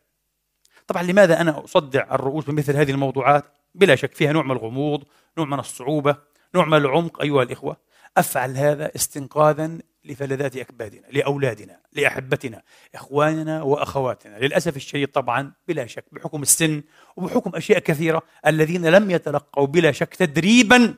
[0.87, 5.05] طبعا لماذا أنا أصدع الرؤوس بمثل هذه الموضوعات؟ بلا شك فيها نوع من الغموض
[5.38, 6.16] نوع من الصعوبة
[6.55, 7.77] نوع من العمق أيها الإخوة.
[8.16, 12.62] أفعل هذا استنقاذا لفلذات أكبادنا لأولادنا لأحبتنا
[12.95, 14.38] إخواننا وأخواتنا.
[14.38, 16.83] للأسف الشديد طبعا بلا شك بحكم السن
[17.16, 20.95] وبحكم أشياء كثيرة الذين لم يتلقوا بلا شك تدريبا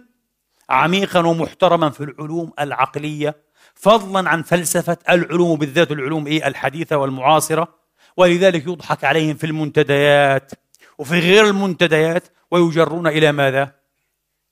[0.72, 3.36] عميقا ومحترما في العلوم العقلية
[3.74, 7.82] فضلا عن فلسفة العلوم بالذات العلوم إيه الحديثة والمعاصرة.
[8.16, 10.52] ولذلك يضحك عليهم في المنتديات
[10.98, 13.74] وفي غير المنتديات ويجرون إلى ماذا؟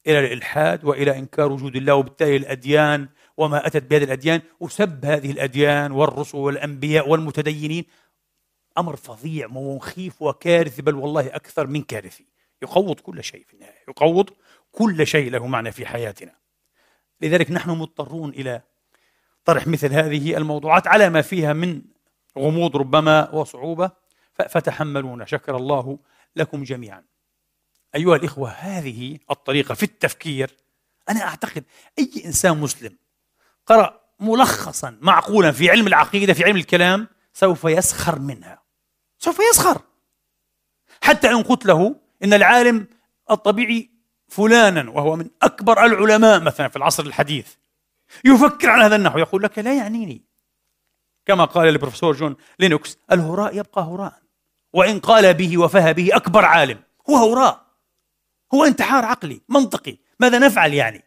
[0.06, 4.40] إلى الإلحاد وإلى إنكار وجود الله وبالتالي الأديان وما أتت بهذه الأديان.
[4.60, 7.84] وسب هذه الأديان والرسل والأنبياء والمتدينين
[8.78, 12.26] أمر فظيع ومخيف وكارثي بل والله أكثر من كارثي.
[12.62, 13.84] يقوض كل شيء في النهاية.
[13.88, 14.30] يقوض
[14.72, 16.34] كل شيء له معنى في حياتنا.
[17.20, 18.62] لذلك نحن مضطرون إلى
[19.44, 21.82] طرح مثل هذه الموضوعات على ما فيها من
[22.38, 23.90] غموض ربما وصعوبة
[24.34, 25.24] فتحملونا.
[25.24, 25.98] شكر الله
[26.36, 27.04] لكم جميعا.
[27.94, 30.56] أيها الإخوة هذه الطريقة في التفكير
[31.08, 31.64] أنا أعتقد
[31.98, 32.96] أي إنسان مسلم
[33.66, 38.62] قرأ ملخصا معقولا في علم العقيدة في علم الكلام سوف يسخر منها.
[39.18, 39.82] سوف يسخر.
[41.02, 42.86] حتى إن قلت له إن العالم
[43.30, 43.90] الطبيعي
[44.30, 47.54] فلانا وهو من أكبر العلماء مثلا في العصر الحديث
[48.24, 50.24] يفكر على هذا النحو يقول لك لا يعنيني.
[51.26, 54.22] كما قال البروفيسور جون لينوكس الهراء يبقى هراء
[54.72, 56.78] وإن قال به وفاه به أكبر عالم
[57.10, 57.66] هو هراء
[58.54, 61.04] هو انتحار عقلي منطقي ماذا نفعل يعني؟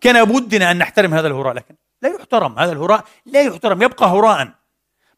[0.00, 4.52] كان بودنا أن نحترم هذا الهراء لكن لا يحترم هذا الهراء لا يحترم يبقى هراء.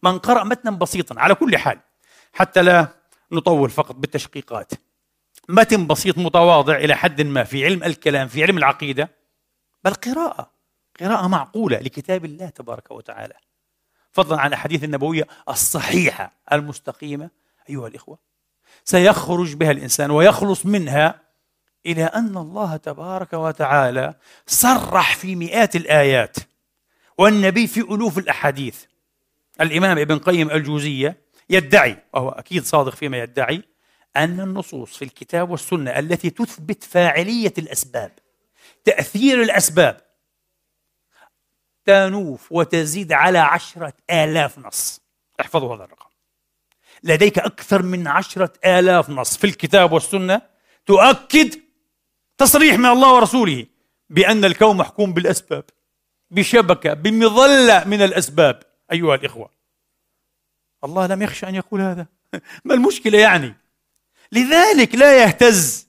[0.02, 1.80] من قرأ متنا بسيطا على كل حال
[2.32, 2.88] حتى لا
[3.32, 4.72] نطول فقط بالتشقيقات.
[5.48, 9.10] متن بسيط متواضع إلى حد ما في علم الكلام في علم العقيدة
[9.84, 10.50] بل قراءة
[11.00, 13.34] قراءة معقولة لكتاب الله تبارك وتعالى.
[14.12, 17.30] فضلا عن الأحاديث النبوية الصحيحة المستقيمة
[17.70, 18.18] أيها الإخوة
[18.84, 21.20] سيخرج بها الإنسان ويخلص منها
[21.86, 24.14] إلى أن الله تبارك وتعالى
[24.46, 26.36] صرح في مئات الآيات
[27.18, 28.84] والنبي في ألوف الأحاديث.
[29.60, 31.16] الإمام ابن قيم الجوزية
[31.50, 33.62] يدعي وهو أكيد صادق فيما يدعي
[34.16, 38.12] أن النصوص في الكتاب والسنة التي تثبت فاعلية الأسباب
[38.84, 40.00] تأثير الأسباب
[41.84, 45.00] تنوف وتزيد على عشرة آلاف نص.
[45.40, 46.08] احفظوا هذا الرقم.
[47.02, 50.42] لديك أكثر من عشرة آلاف نص في الكتاب والسنة
[50.86, 51.60] تؤكد
[52.38, 53.66] تصريح من الله ورسوله
[54.10, 55.64] بأن الكون محكوم بالأسباب
[56.30, 59.50] بشبكة بمظلة من الأسباب أيها الإخوة.
[60.84, 62.06] الله لم يخشى أن يقول هذا.
[62.64, 63.54] ما المشكلة يعني؟
[64.32, 65.88] لذلك لا يهتز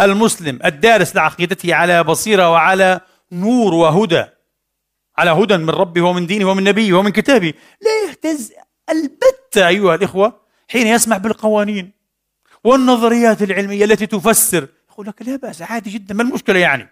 [0.00, 3.00] المسلم الدارس لعقيدته على بصيرة وعلى
[3.32, 4.24] نور وهدى
[5.18, 7.54] على هدى من ربه ومن دينه ومن نبيه ومن كتابه.
[7.80, 8.52] لا يهتز
[8.90, 11.92] البتة أيها الإخوة حين يسمع بالقوانين
[12.64, 14.68] والنظريات العلمية التي تفسر.
[14.90, 16.88] يقول لك لا بأس عادي جدا ما المشكلة يعني؟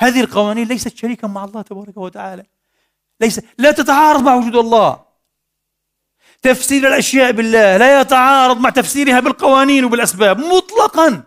[0.00, 2.44] هذه القوانين ليست شريكا مع الله تبارك وتعالى.
[3.20, 5.11] ليس لا تتعارض مع وجود الله.
[6.42, 11.22] تفسير الأشياء بالله لا يتعارض مع تفسيرها بالقوانين وبالأسباب مطلقا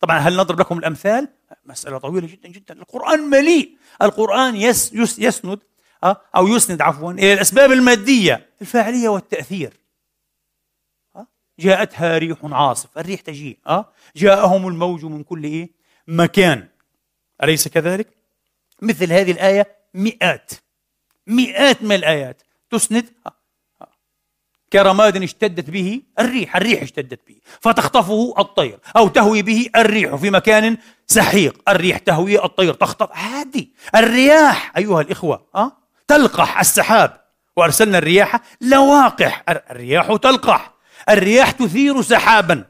[0.00, 1.28] طبعا هل نضرب لكم الأمثال
[1.64, 5.58] مسألة طويلة جدا جدا القرآن مليء القرآن يس يس يسند
[6.04, 9.72] آه، أو يسند عفوا إلى الأسباب المادية الفاعلية والتأثير
[11.16, 11.26] آه،
[11.58, 15.70] جاءتها ريح عاصف الريح تجيء أه؟ جاءهم الموج من كل إيه؟
[16.08, 16.68] مكان
[17.42, 18.08] أليس كذلك؟
[18.82, 20.52] مثل هذه الآية مئات
[21.26, 23.04] مئات من الآيات تسند
[24.72, 30.76] كرماد اشتدت به الريح الريح اشتدت به فتخطفه الطير أو تهوي به الريح في مكان
[31.06, 33.08] سحيق الريح تهوي الطير تخطف.
[33.12, 33.72] عادي.
[33.94, 35.72] الرياح أيها الإخوة أه؟
[36.08, 37.20] تلقح السحاب
[37.56, 39.44] وأرسلنا الرياح لواقح.
[39.48, 40.74] الرياح تلقح.
[41.08, 42.64] الرياح تثير سحابا.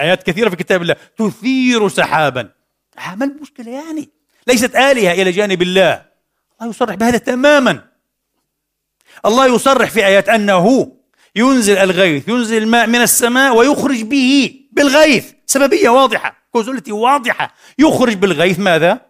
[0.00, 0.96] آيات كثيرة في كتاب الله.
[1.16, 2.48] تثير سحابا.
[3.16, 4.10] ما المشكلة يعني؟
[4.46, 6.02] ليست آلهة إلى جانب الله.
[6.60, 7.91] الله يصرح بهذا تماما.
[9.26, 10.92] الله يصرح في آيات أنه
[11.36, 15.32] ينزل الغيث ينزل الماء من السماء ويخرج به بالغيث.
[15.46, 17.54] سببية واضحة كوزولتي واضحة.
[17.78, 19.00] يخرج بالغيث ماذا؟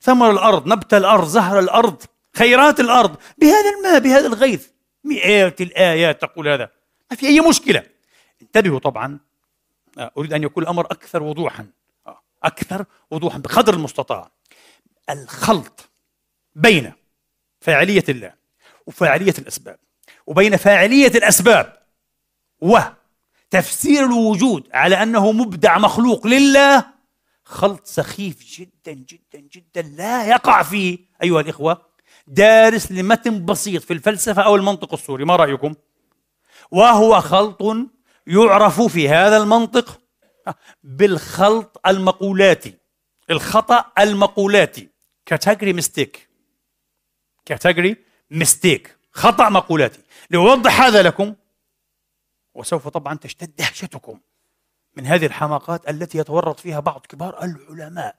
[0.00, 2.02] ثمر الأرض نبت الأرض زهر الأرض
[2.36, 3.16] خيرات الأرض.
[3.38, 4.66] بهذا الماء بهذا الغيث.
[5.04, 6.70] مئات الآيات تقول هذا.
[7.10, 7.82] ما في أي مشكلة.
[8.42, 9.18] انتبهوا طبعا.
[9.98, 11.66] آه، أريد أن يكون الأمر أكثر وضوحا.
[12.06, 14.30] آه، أكثر وضوحا بقدر المستطاع.
[15.10, 15.88] الخلط
[16.54, 16.92] بين
[17.60, 18.41] فاعلية الله
[18.86, 19.78] وفاعلية الأسباب.
[20.26, 21.82] وبين فاعلية الأسباب
[22.60, 26.84] وتفسير الوجود على أنه مبدع مخلوق لله
[27.44, 31.86] خلط سخيف جدا جدا جدا لا يقع فيه أيها الإخوة
[32.26, 35.24] دارس لمتن بسيط في الفلسفة أو المنطق الصوري.
[35.24, 35.74] ما رأيكم؟
[36.70, 37.62] وهو خلط
[38.26, 40.00] يعرف في هذا المنطق
[40.82, 42.74] بالخلط المقولاتي
[43.30, 44.88] الخطأ المقولاتي.
[45.26, 46.28] category mistake
[47.44, 50.00] category mistake خطأ مقولاتي.
[50.30, 51.34] لأوضح هذا لكم
[52.54, 54.18] وسوف طبعا تشتد دهشتكم
[54.96, 58.16] من هذه الحماقات التي يتورط فيها بعض كبار العلماء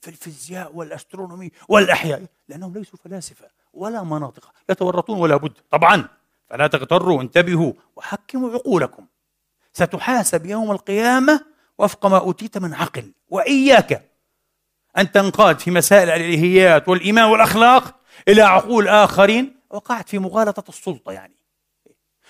[0.00, 5.52] في الفيزياء والأسترونومي والأحياء لأنهم ليسوا فلاسفة ولا مناطق يتورطون ولا بد.
[5.70, 6.08] طبعا
[6.50, 9.06] فلا تغتروا انتبهوا وحكموا عقولكم.
[9.72, 11.44] ستحاسب يوم القيامة
[11.78, 13.12] وفق ما أوتيت من عقل.
[13.28, 14.10] وإياك
[14.98, 17.94] أن تنقاد في مسائل الإلهيات والإيمان والأخلاق
[18.28, 21.36] إلى عقول آخرين وقعت في مغالطة السلطة يعني.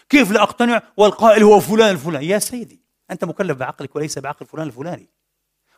[0.08, 2.28] كيف لا أقتنع؟ والقائل هو فلان الفلاني.
[2.28, 5.08] يا سيدي أنت مكلف بعقلك وليس بعقل فلان الفلاني.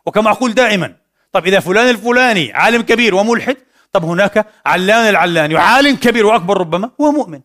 [0.07, 0.97] وكما أقول دائما
[1.33, 3.57] طب إذا فلان الفلاني عالم كبير وملحد
[3.93, 7.41] طب هناك علان العلاني وعالم كبير وأكبر ربما هو مؤمن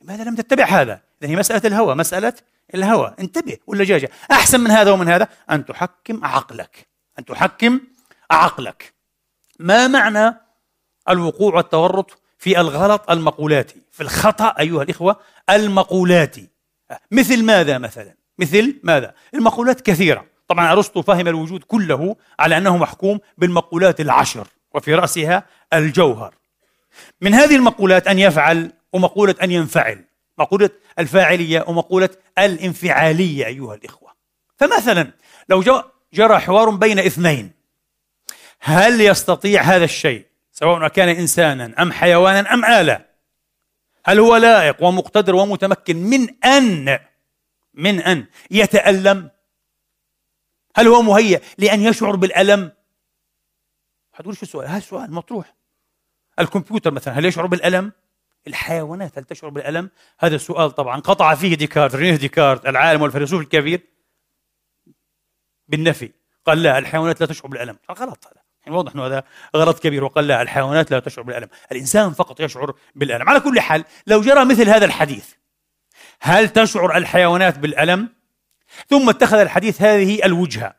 [0.00, 2.32] لماذا لم تتبع هذا؟ إذا هي مسألة الهوى مسألة
[2.74, 3.14] الهوى.
[3.20, 6.88] انتبه واللجاجة أحسن من هذا ومن هذا؟ أن تحكم عقلك.
[7.18, 7.80] أن تحكم
[8.30, 8.94] عقلك.
[9.58, 10.36] ما معنى
[11.08, 15.16] الوقوع والتورط؟ في الغلط المقولاتي في الخطأ أيها الإخوة
[15.50, 16.48] المقولاتي
[17.10, 20.26] مثل ماذا مثلا؟ مثل ماذا؟ المقولات كثيرة.
[20.48, 26.34] طبعا أرسطو فهم الوجود كله على أنه محكوم بالمقولات العشر وفي رأسها الجوهر.
[27.20, 30.04] من هذه المقولات أن يفعل ومقولة أن ينفعل.
[30.38, 34.12] مقولة الفاعلية ومقولة الانفعالية أيها الإخوة.
[34.56, 35.10] فمثلا
[35.48, 35.82] لو
[36.14, 37.50] جرى حوار بين اثنين
[38.60, 43.06] هل يستطيع هذا الشيء؟ سواء كان إنسانا أم حيوانا أم آلة.
[44.04, 46.98] هل هو لائق ومقتدر ومتمكن من أن
[47.74, 49.30] من أن يتألم؟
[50.76, 52.72] هل هو مهيأ لأن يشعر بالألم؟
[54.12, 55.54] حتقول شو السؤال؟ هذا السؤال مطروح.
[56.38, 57.92] الكمبيوتر مثلا هل يشعر بالألم؟
[58.46, 63.88] الحيوانات هل تشعر بالألم؟ هذا السؤال طبعا قطع فيه ديكارت رينيه ديكارت العالم والفيلسوف الكبير
[65.68, 66.12] بالنفي.
[66.46, 67.78] قال لا الحيوانات لا تشعر بالألم.
[67.90, 68.43] غلط هذا.
[68.66, 69.24] يعني واضح إنه هذا
[69.56, 73.84] غلط كبير وقال لا الحيوانات لا تشعر بالألم، الإنسان فقط يشعر بالألم، على كل حال
[74.06, 75.32] لو جرى مثل هذا الحديث
[76.20, 78.08] هل تشعر الحيوانات بالألم؟
[78.88, 80.74] ثم اتخذ الحديث هذه الوجهة.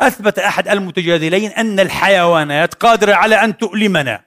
[0.00, 4.24] أثبت أحد المتجادلين أن الحيوانات قادرة على أن تؤلمنا.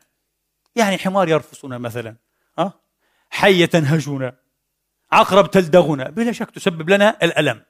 [0.75, 2.15] يعني حمار يرفصنا مثلا
[2.59, 2.73] ها؟
[3.29, 4.35] حية تنهجنا
[5.11, 7.61] عقرب تلدغنا بلا شك تسبب لنا الألم.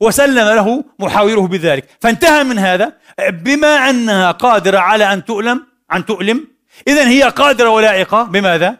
[0.00, 1.88] وسلم له محاوره بذلك.
[2.00, 2.92] فانتهى من هذا.
[3.30, 6.48] بما أنها قادرة على أن تؤلم أن تؤلم
[6.88, 8.22] إذا هي قادرة ولائقة.
[8.22, 8.76] بماذا؟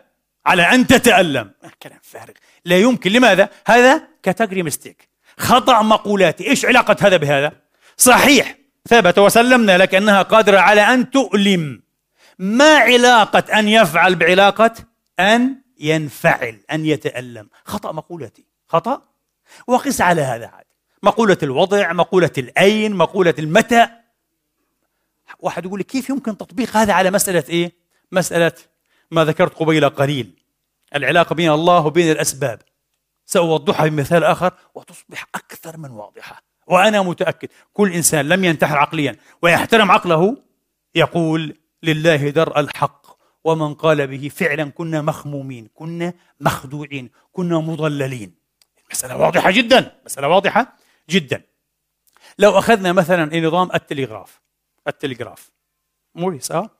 [0.46, 1.50] على أن تتألم.
[1.82, 2.34] كلام فارغ.
[2.64, 3.12] لا يمكن.
[3.12, 5.08] لماذا؟ هذا category mistake
[5.38, 6.46] خطأ مقولاتي.
[6.46, 7.52] إيش علاقة هذا بهذا؟
[7.96, 8.56] صحيح.
[8.88, 11.82] ثبت وسلمنا لك أنها قادرة على أن تؤلم.
[12.38, 14.74] ما علاقة أن يفعل بعلاقة؟
[15.20, 17.48] أن ينفعل أن يتألم.
[17.64, 18.44] خطأ مقولاتي.
[18.68, 19.02] خطأ؟
[19.66, 20.46] وقس على هذا
[21.02, 23.88] مقولة الوضع مقولة الأين مقولة المتى.
[25.38, 27.72] واحد يقول لي كيف يمكن تطبيق هذا على مسألة إيه؟
[28.12, 28.52] مسألة
[29.10, 30.32] ما ذكرت قبيل قليل.
[30.94, 32.62] العلاقة بين الله وبين الأسباب.
[33.26, 36.42] سأوضحها بمثال آخر وتصبح أكثر من واضحة.
[36.66, 40.36] وأنا متأكد كل إنسان لم ينتحر عقليا ويحترم عقله
[40.94, 43.06] يقول لله درء الحق
[43.44, 48.34] ومن قال به فعلا كنا مخمومين كنا مخدوعين كنا مضللين.
[48.92, 49.92] مسألة واضحة جدا.
[50.06, 50.76] مسألة واضحة.
[51.10, 51.42] جدا.
[52.38, 54.40] لو أخذنا مثلا نظام التلغراف؟
[54.88, 55.50] التلغراف.
[56.14, 56.70] موريس أه؟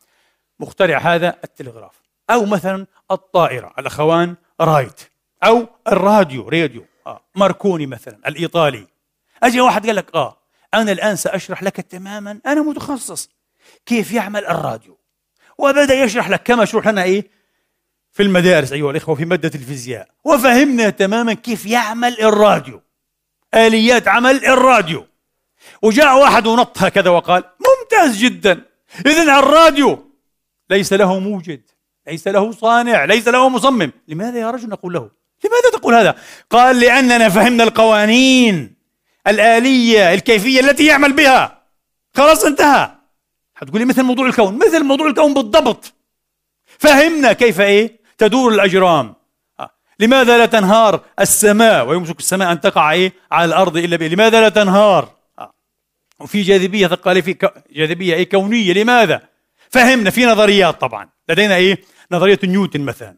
[0.61, 1.95] مخترع هذا التلغراف.
[2.31, 5.01] أو مثلا الطائرة الأخوان رايت.
[5.45, 7.21] أو الراديو راديو آه.
[7.35, 8.87] ماركوني مثلا الإيطالي.
[9.43, 10.37] أجي واحد قال لك آه
[10.75, 13.31] أنا الآن سأشرح لك تماما أنا متخصص.
[13.87, 14.99] كيف يعمل الراديو؟
[15.59, 17.31] وبدأ يشرح لك كما شرح لنا إيه؟
[18.13, 20.09] في المدارس أيها الإخوة في مادة الفيزياء.
[20.25, 22.83] وفهمنا تماما كيف يعمل الراديو.
[23.57, 25.07] آليات عمل الراديو.
[25.83, 28.63] وجاء واحد ونط هكذا وقال ممتاز جدا.
[29.07, 30.13] إذا الراديو.
[30.71, 31.63] ليس له موجد
[32.07, 33.93] ليس له صانع ليس له مصمم.
[34.09, 35.11] لماذا يا رجل نقول له؟
[35.45, 36.15] لماذا تقول هذا؟
[36.51, 38.77] قال لأننا فهمنا القوانين
[39.27, 41.63] الآلية الكيفية التي يعمل بها.
[42.15, 42.91] خلاص انتهى.
[43.55, 45.93] حتقول لي مثل موضوع الكون مثل موضوع الكون بالضبط.
[46.79, 49.07] فهمنا كيف إيه؟ تدور الأجرام.
[49.07, 49.17] آه.
[50.01, 54.49] لماذا لا تنهار السماء؟ ويمسك السماء أن تقع إيه؟ على الأرض إلا به لماذا لا
[54.49, 55.51] تنهار؟ آه.
[56.21, 57.37] وفي جاذبية ثقاليه في
[57.71, 58.73] جاذبية إيه؟ كونية.
[58.73, 59.23] لماذا؟
[59.71, 61.09] فهمنا في نظريات طبعا.
[61.29, 61.81] لدينا إيه؟
[62.13, 63.17] نظرية نيوتن مثلا.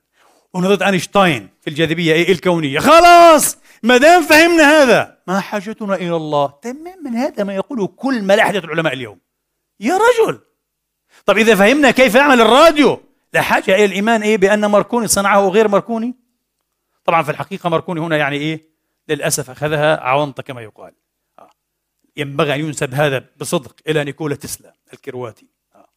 [0.55, 2.79] ونظرية أينشتاين في الجاذبية إيه؟ الكونية.
[2.79, 3.57] خلاص!
[3.83, 6.53] ما دام فهمنا هذا ما حاجتنا إلى الله.
[6.62, 9.18] تماما هذا ما يقوله كل ملاحدة العلماء اليوم.
[9.81, 10.39] يا رجل!
[11.26, 13.01] طب إذا فهمنا كيف يعمل الراديو
[13.33, 16.14] لا حاجة إلى الإيمان إيه؟ بأن ماركوني صنعه غير ماركوني
[17.09, 18.69] طبعا في الحقيقة ماركوني هنا يعني إيه؟
[19.09, 20.93] للأسف أخذها عوانطة كما يقال.
[21.39, 21.51] آه.
[22.17, 25.47] ينبغي أن ينسب هذا بصدق إلى نيكولا تسلا الكرواتي.
[25.75, 25.89] آه.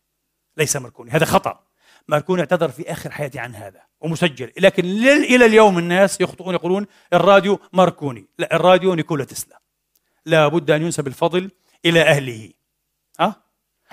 [0.57, 1.63] ليس ماركوني هذا خطأ.
[2.07, 4.51] ماركوني اعتذر في آخر حياته عن هذا ومسجل.
[4.57, 9.61] لكن إلى اليوم الناس يخطئون يقولون الراديو ماركوني لا الراديو نيكولا تسلا.
[10.25, 11.51] لا بد أن ينسب الفضل
[11.85, 12.51] إلى أهله.
[13.19, 13.35] أه؟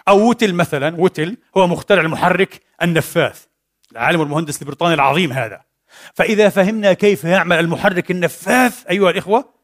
[0.08, 3.46] أو وتل مثلا وتل هو مخترع المحرك النفاث.
[3.92, 5.67] العالم المهندس البريطاني العظيم هذا.
[6.14, 9.54] فإذا فهمنا كيف يعمل المحرك النفاث أيها الإخوة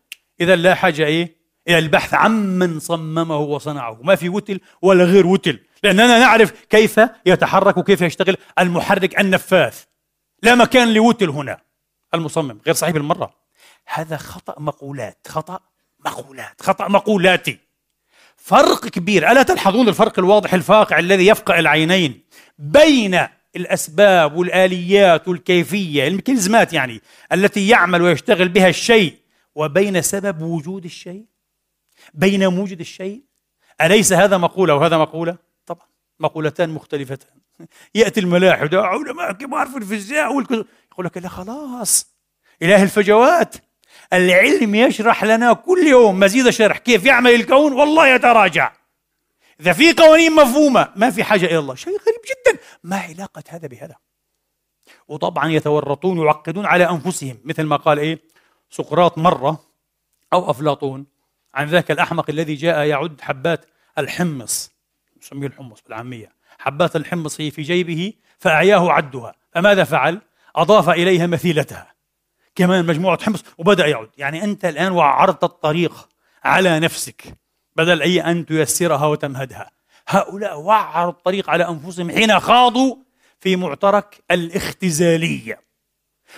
[0.41, 3.99] إذا لا حاجة إيه؟ إلى البحث عمن صممه وصنعه.
[4.03, 5.61] ما في وتل ولا غير وتل.
[5.83, 9.85] لأننا نعرف كيف يتحرك وكيف يشتغل المحرك النفاث.
[10.43, 11.61] لا مكان لوتل هنا.
[12.15, 13.35] المصمم غير صحيح بالمرة.
[13.87, 15.61] هذا خطأ مقولات خطأ
[16.07, 17.59] مقولات خطأ مقولاتي.
[18.37, 19.31] فرق كبير.
[19.31, 22.25] ألا تلحظون الفرق الواضح الفاقع الذي يفقع العينين
[22.59, 23.27] بين
[23.57, 27.01] الأسباب والآليات والكيفية الميكانيزمات يعني
[27.33, 29.25] التي يعمل ويشتغل بها الشيء.
[29.55, 31.25] وبين سبب وجود الشيء؟
[32.15, 33.23] بين موجد الشيء؟
[33.81, 35.37] أليس هذا مقولة وهذا مقولة؟
[35.67, 35.87] طبعا
[36.21, 37.39] مقولتان مختلفتان.
[37.95, 40.67] يأتي الملاحدة علماء كبار في الفيزياء يقول
[40.99, 42.15] لك لا خلاص.
[42.63, 43.57] إله الفجوات.
[44.13, 47.73] العلم يشرح لنا كل يوم مزيد شرح كيف يعمل الكون.
[47.73, 48.73] والله يتراجع.
[49.61, 51.75] إذا في قوانين مفهومة ما في حاجة إلى الله.
[51.75, 52.61] شيء غريب جدا.
[52.85, 53.97] ما علاقة هذا بهذا؟
[55.09, 57.39] وطبعا يتورطون ويعقدون على أنفسهم.
[57.45, 58.23] مثل ما قال إيه؟
[58.71, 59.65] سقراط مرة
[60.33, 61.07] أو أفلاطون
[61.55, 63.67] عن ذاك الأحمق الذي جاء يعد حبات
[63.99, 64.73] الحمص.
[65.23, 66.33] نسميه الحمص بالعامية.
[66.59, 69.35] حبات الحمص في جيبه فأعياه عدها.
[69.53, 70.21] فماذا فعل؟
[70.57, 71.95] أضاف إليها مثيلتها.
[72.55, 76.09] كمان مجموعة حمص وبدأ يعود يعني أنت الآن وعرت الطريق
[76.45, 77.44] على نفسك.
[77.77, 79.71] بدل أي أن تيسرها وتمهدها.
[80.09, 82.97] هؤلاء وعروا الطريق على أنفسهم حين خاضوا
[83.41, 85.65] في معترك الاختزالية.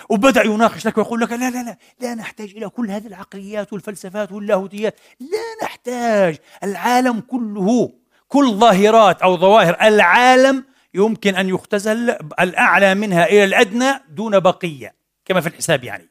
[0.09, 4.31] وبدأ يناقش لك ويقول لك لا لا لا لا نحتاج إلى كل هذه العقليات والفلسفات
[4.31, 4.99] واللاهوتيات.
[5.19, 6.37] لا نحتاج.
[6.63, 7.93] العالم كله
[8.27, 10.63] كل ظاهرات أو ظواهر العالم
[10.93, 12.09] يمكن أن يختزل
[12.39, 14.95] الأعلى منها إلى الأدنى دون بقية.
[15.25, 16.09] كما في الحساب يعني.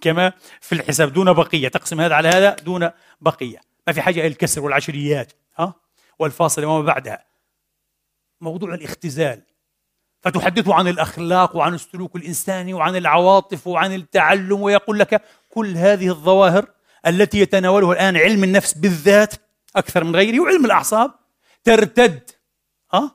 [0.00, 1.12] كما في الحساب.
[1.12, 1.68] دون بقية.
[1.68, 3.67] تقسم هذا على هذا دون بقية.
[3.88, 5.74] ما في حاجة إلى الكسر والعشريات ها؟
[6.18, 7.24] والفاصل وما بعدها.
[8.40, 9.42] موضوع الاختزال.
[10.20, 16.66] فتحدث عن الأخلاق وعن السلوك الإنساني وعن العواطف وعن التعلم ويقول لك كل هذه الظواهر
[17.06, 19.34] التي يتناولها الآن علم النفس بالذات
[19.76, 21.14] أكثر من غيره وعلم الأعصاب
[21.64, 22.30] ترتد
[22.92, 23.10] ها؟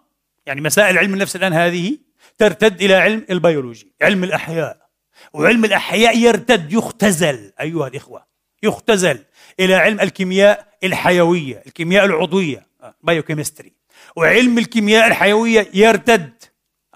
[0.45, 1.97] يعني مسائل علم النفس الآن هذه
[2.37, 4.89] ترتد إلى علم البيولوجي علم الأحياء.
[5.33, 8.25] وعلم الأحياء يرتد يختزل أيها الإخوة
[8.63, 9.25] يختزل.
[9.59, 12.67] إلى علم الكيمياء الحيوية الكيمياء العضوية
[13.03, 13.73] biochemistry
[14.15, 16.33] وعلم الكيمياء الحيوية يرتد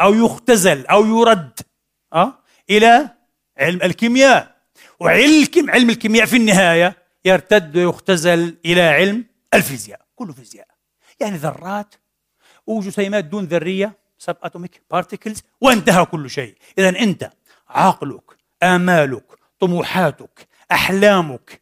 [0.01, 1.60] أو يختزل أو يرد
[2.14, 2.34] أه؟
[2.70, 3.10] إلى
[3.58, 4.58] علم الكيمياء.
[4.99, 6.95] وعلم علم الكيمياء في النهاية
[7.26, 10.68] يرتد ويختزل إلى علم الفيزياء كله فيزياء.
[11.20, 11.95] يعني ذرات
[12.68, 16.55] وجسيمات دون ذرية subatomic particles وانتهى كل شيء.
[16.78, 17.32] إذا أنت
[17.70, 19.24] عقلك آمالك
[19.60, 21.62] طموحاتك أحلامك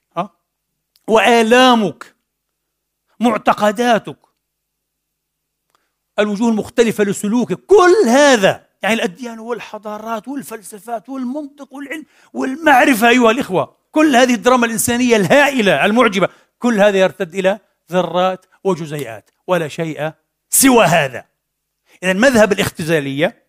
[1.07, 2.15] وآلامك
[3.19, 4.17] معتقداتك.
[6.19, 13.75] الوجوه المختلفة لسلوكك كل هذا يعني الأديان والحضارات والفلسفات والمنطق والعلم والمعرفة أيها الإخوة.
[13.91, 16.29] كل هذه الدراما الإنسانية الهائلة المعجبة
[16.59, 17.59] كل هذا يرتد إلى
[17.91, 20.11] ذرات وجزيئات ولا شيء
[20.49, 21.25] سوى هذا.
[22.03, 23.43] إذا مذهب الاختزالية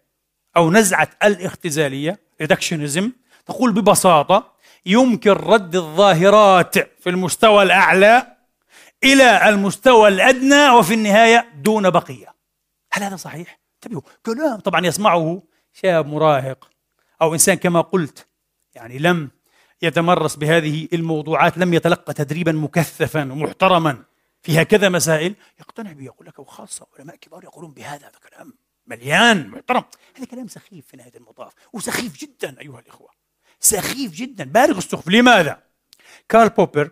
[0.56, 3.12] أو نزعة الاختزالية ريدكشنزم
[3.46, 4.55] تقول ببساطة
[4.86, 8.36] يمكن رد الظاهرات في المستوى الأعلى
[9.04, 12.34] إلى المستوى الأدنى وفي النهاية دون بقية.
[12.92, 16.70] هل هذا صحيح؟ انتبهوا كلام طبعا يسمعه شاب مراهق
[17.22, 18.26] أو إنسان كما قلت
[18.74, 19.30] يعني لم
[19.82, 24.04] يتمرس بهذه الموضوعات لم يتلقى تدريبا مكثفا ومحترما
[24.42, 28.54] في هكذا مسائل يقتنع به يقول لك وخاصة علماء كبار يقولون بهذا هذا كلام
[28.86, 29.84] مليان محترم.
[30.16, 33.15] هذا كلام سخيف في نهاية المطاف وسخيف جدا أيها الإخوة.
[33.60, 35.08] سخيف جدا بالغ السخف.
[35.08, 35.62] لماذا؟
[36.28, 36.90] كارل بوبر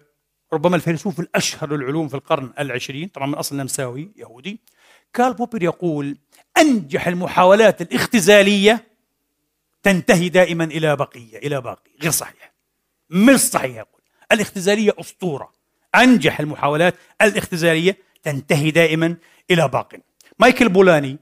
[0.53, 4.61] ربما الفيلسوف الأشهر للعلوم في القرن العشرين طبعا من أصل نمساوي يهودي.
[5.13, 6.19] كارل بوبر يقول
[6.59, 8.85] أنجح المحاولات الاختزالية
[9.83, 12.53] تنتهي دائما إلى بقية إلى باقي غير صحيح.
[13.11, 14.01] مش صحيح يقول.
[14.33, 15.53] الاختزالية أسطورة.
[15.95, 19.17] أنجح المحاولات الاختزالية تنتهي دائما
[19.51, 19.93] إلى باق.
[20.39, 21.19] مايكل بولاني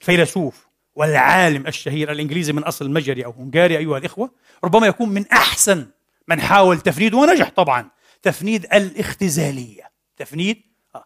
[0.00, 0.65] فيلسوف
[0.96, 4.30] والعالم الشهير الإنجليزي من أصل مجري أو هنغاري أيها الإخوة
[4.64, 5.86] ربما يكون من أحسن
[6.28, 7.90] من حاول تفنيد ونجح طبعا
[8.22, 10.62] تفنيد الاختزالية تفنيد
[10.94, 11.04] آه.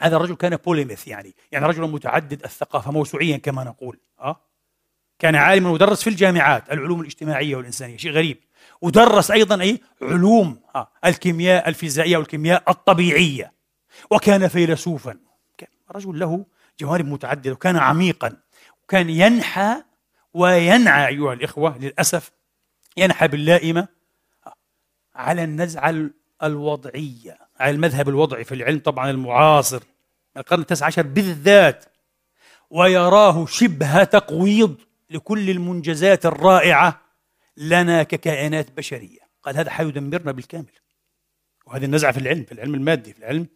[0.00, 4.40] هذا الرجل كان polymath يعني يعني رجل متعدد الثقافة موسوعيا كما نقول أه؟
[5.18, 8.38] كان عالما ودرس في الجامعات العلوم الاجتماعية والإنسانية شيء غريب
[8.80, 10.90] ودرس أيضا أي علوم آه.
[11.04, 13.52] الكيمياء الفيزيائية والكيمياء الطبيعية
[14.10, 15.16] وكان فيلسوفا
[15.90, 16.46] رجل له
[16.80, 18.36] جوانب متعددة وكان عميقا
[18.90, 19.82] وكان ينحى
[20.34, 22.30] وينعى أيها الإخوة للأسف
[22.96, 23.88] ينحى باللائمة
[25.14, 26.10] على النزعة
[26.42, 29.82] الوضعية على المذهب الوضعي في العلم طبعا المعاصر
[30.36, 31.84] القرن التاسع عشر بالذات
[32.70, 34.76] ويراه شبه تقويض
[35.10, 37.00] لكل المنجزات الرائعة
[37.56, 39.20] لنا ككائنات بشرية.
[39.42, 40.72] قال هذا حيدمرنا بالكامل.
[41.66, 43.46] وهذه النزعة في العلم في العلم المادي في العلم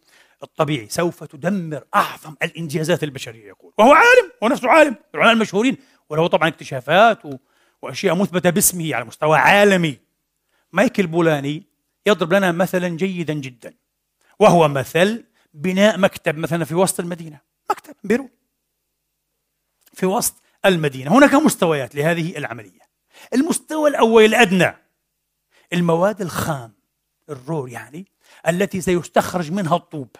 [0.45, 3.73] الطبيعي سوف تدمر أعظم الإنجازات البشرية يقول.
[3.77, 5.77] وهو عالم هو نفسه عالم العلماء المشهورين.
[6.09, 7.19] وله طبعا اكتشافات
[7.81, 9.97] وأشياء مثبتة باسمه على مستوى عالمي.
[10.73, 11.63] مايكل بولاني
[12.05, 13.73] يضرب لنا مثلا جيدا جدا.
[14.39, 17.39] وهو مثل بناء مكتب مثلا في وسط المدينة.
[17.71, 18.29] مكتب بيرو
[19.93, 20.35] في وسط
[20.65, 21.17] المدينة.
[21.17, 22.81] هناك مستويات لهذه العملية.
[23.33, 24.75] المستوى الأول الأدنى.
[25.73, 26.73] المواد الخام
[27.29, 28.05] الرور يعني
[28.47, 30.15] التي سيستخرج منها الطوب.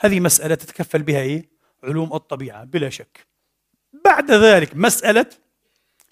[0.00, 1.48] هذه مسألة تتكفل بها إيه؟
[1.84, 3.26] علوم الطبيعة بلا شك.
[4.04, 5.26] بعد ذلك مسألة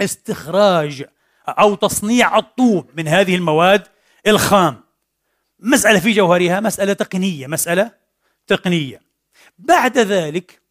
[0.01, 1.05] استخراج
[1.49, 3.87] أو تصنيع الطوب من هذه المواد
[4.27, 4.85] الخام.
[5.59, 7.93] مسألة في جوهرها مسألة تقنية مسألة
[8.47, 9.03] تقنية.
[9.59, 10.63] بعد ذلك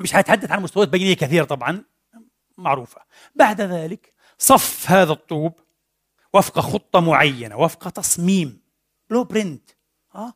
[0.00, 1.84] مش حيتحدث عن مستويات بينية كثيرة طبعا
[2.58, 3.00] معروفة.
[3.34, 5.60] بعد ذلك صف هذا الطوب
[6.32, 8.60] وفق خطة معينة وفق تصميم.
[9.10, 9.70] بلو برنت
[10.12, 10.34] ها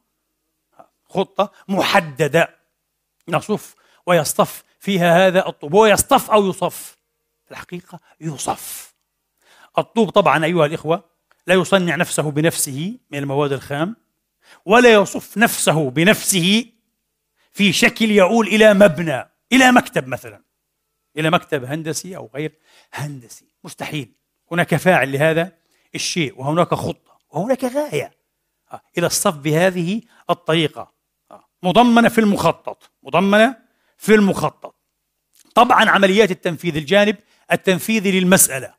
[1.09, 2.59] خطة محددة.
[3.29, 3.75] نصف
[4.07, 5.75] ويصطف فيها هذا الطوب.
[5.75, 6.99] هو يصطف أو يصف؟
[7.51, 8.95] الحقيقة يصف.
[9.79, 11.05] الطوب طبعا أيها الإخوة
[11.47, 13.97] لا يصنع نفسه بنفسه من المواد الخام
[14.65, 16.65] ولا يصف نفسه بنفسه
[17.53, 20.43] في شكل يؤول إلى مبنى إلى مكتب مثلا
[21.17, 22.59] إلى مكتب هندسي أو غير
[22.93, 23.45] هندسي.
[23.65, 24.13] مستحيل.
[24.53, 25.53] هناك فاعل لهذا
[25.95, 28.13] الشيء وهناك خطة وهناك غاية.
[28.73, 30.98] آه، إلى الصف بهذه الطريقة.
[31.63, 33.57] مضمنة في المخطط مضمنة
[33.97, 34.75] في المخطط
[35.55, 37.17] طبعا عمليات التنفيذ الجانب
[37.53, 38.75] التنفيذي للمسألة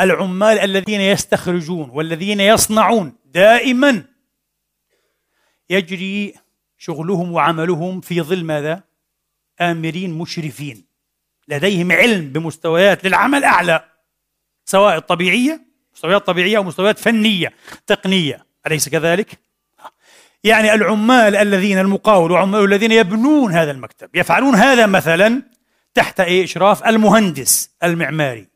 [0.00, 4.04] العمال الذين يستخرجون والذين يصنعون دائما
[5.70, 6.34] يجري
[6.78, 8.82] شغلهم وعملهم في ظل ماذا؟
[9.60, 10.84] آمرين مشرفين
[11.48, 13.84] لديهم علم بمستويات للعمل أعلى
[14.64, 15.60] سواء الطبيعية
[15.94, 17.52] مستويات طبيعية أو مستويات فنية
[17.86, 19.47] تقنية أليس كذلك؟
[20.44, 25.42] يعني العمال الذين المقاول وعمال الذين يبنون هذا المكتب يفعلون هذا مثلا
[25.94, 28.48] تحت إيه؟ إشراف المهندس المعماري.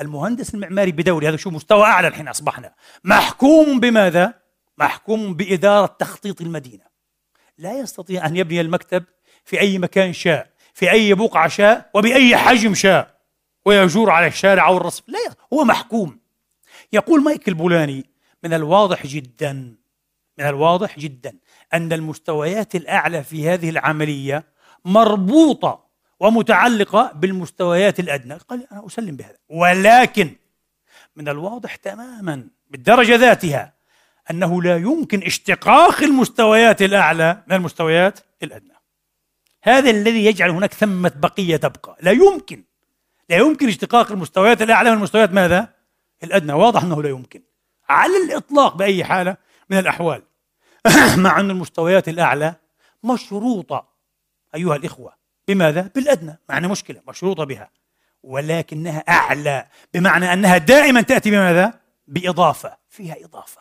[0.00, 2.74] المهندس المعماري بدوري هذا شو مستوى أعلى الحين أصبحنا.
[3.04, 4.34] محكوم بماذا؟
[4.78, 6.84] محكوم بإدارة تخطيط المدينة.
[7.58, 9.04] لا يستطيع أن يبني المكتب
[9.44, 13.20] في أي مكان شاء في أي بقعة شاء وبأي حجم شاء.
[13.64, 15.02] ويجور على الشارع أو الرصف.
[15.08, 16.20] لا هو محكوم.
[16.92, 18.10] يقول مايكل بولاني
[18.44, 19.79] من الواضح جدا
[20.40, 21.34] من الواضح جدا
[21.74, 24.44] أن المستويات الأعلى في هذه العملية
[24.84, 25.84] مربوطة
[26.20, 28.34] ومتعلقة بالمستويات الأدنى.
[28.34, 29.36] قال أنا أسلم بهذا.
[29.48, 30.36] ولكن
[31.16, 33.72] من الواضح تماما بالدرجة ذاتها
[34.30, 38.74] أنه لا يمكن اشتقاق المستويات الأعلى من المستويات الأدنى.
[39.62, 41.96] هذا الذي يجعل هناك ثمة بقية تبقى.
[42.00, 42.64] لا يمكن.
[43.30, 45.68] لا يمكن اشتقاق المستويات الأعلى من المستويات ماذا؟
[46.24, 46.52] الأدنى.
[46.52, 47.42] واضح أنه لا يمكن.
[47.88, 49.36] على الإطلاق بأي حالة
[49.70, 50.22] من الأحوال.
[51.16, 52.54] مع أن المستويات الأعلى
[53.04, 53.88] مشروطة
[54.54, 55.14] أيها الإخوة
[55.48, 57.70] بماذا؟ بالأدنى معنى مشكلة مشروطة بها
[58.22, 63.60] ولكنها أعلى بمعنى أنها دائما تأتي بماذا؟ بإضافة فيها إضافة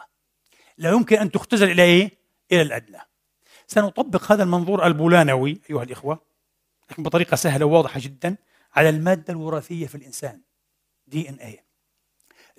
[0.78, 2.12] لا يمكن أن تختزل إلى إيه؟
[2.52, 3.00] إلى الأدنى
[3.68, 6.20] سنطبق هذا المنظور البولانوي أيها الإخوة
[6.92, 8.36] لكن بطريقة سهلة وواضحة جدا
[8.76, 10.42] على المادة الوراثية في الإنسان
[11.08, 11.64] دي إن إيه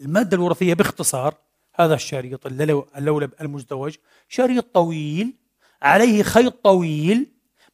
[0.01, 1.35] المادة الوراثية باختصار
[1.81, 2.47] هذا الشريط
[2.97, 3.97] اللولب المزدوج.
[4.29, 5.35] شريط طويل
[5.83, 7.27] عليه خيط طويل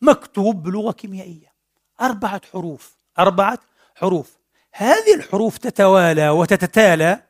[0.02, 1.52] مكتوب بلغة كيميائية.
[2.00, 3.58] أربعة حروف أربعة
[3.94, 4.38] حروف.
[4.72, 7.22] هذه الحروف تتوالى وتتتالى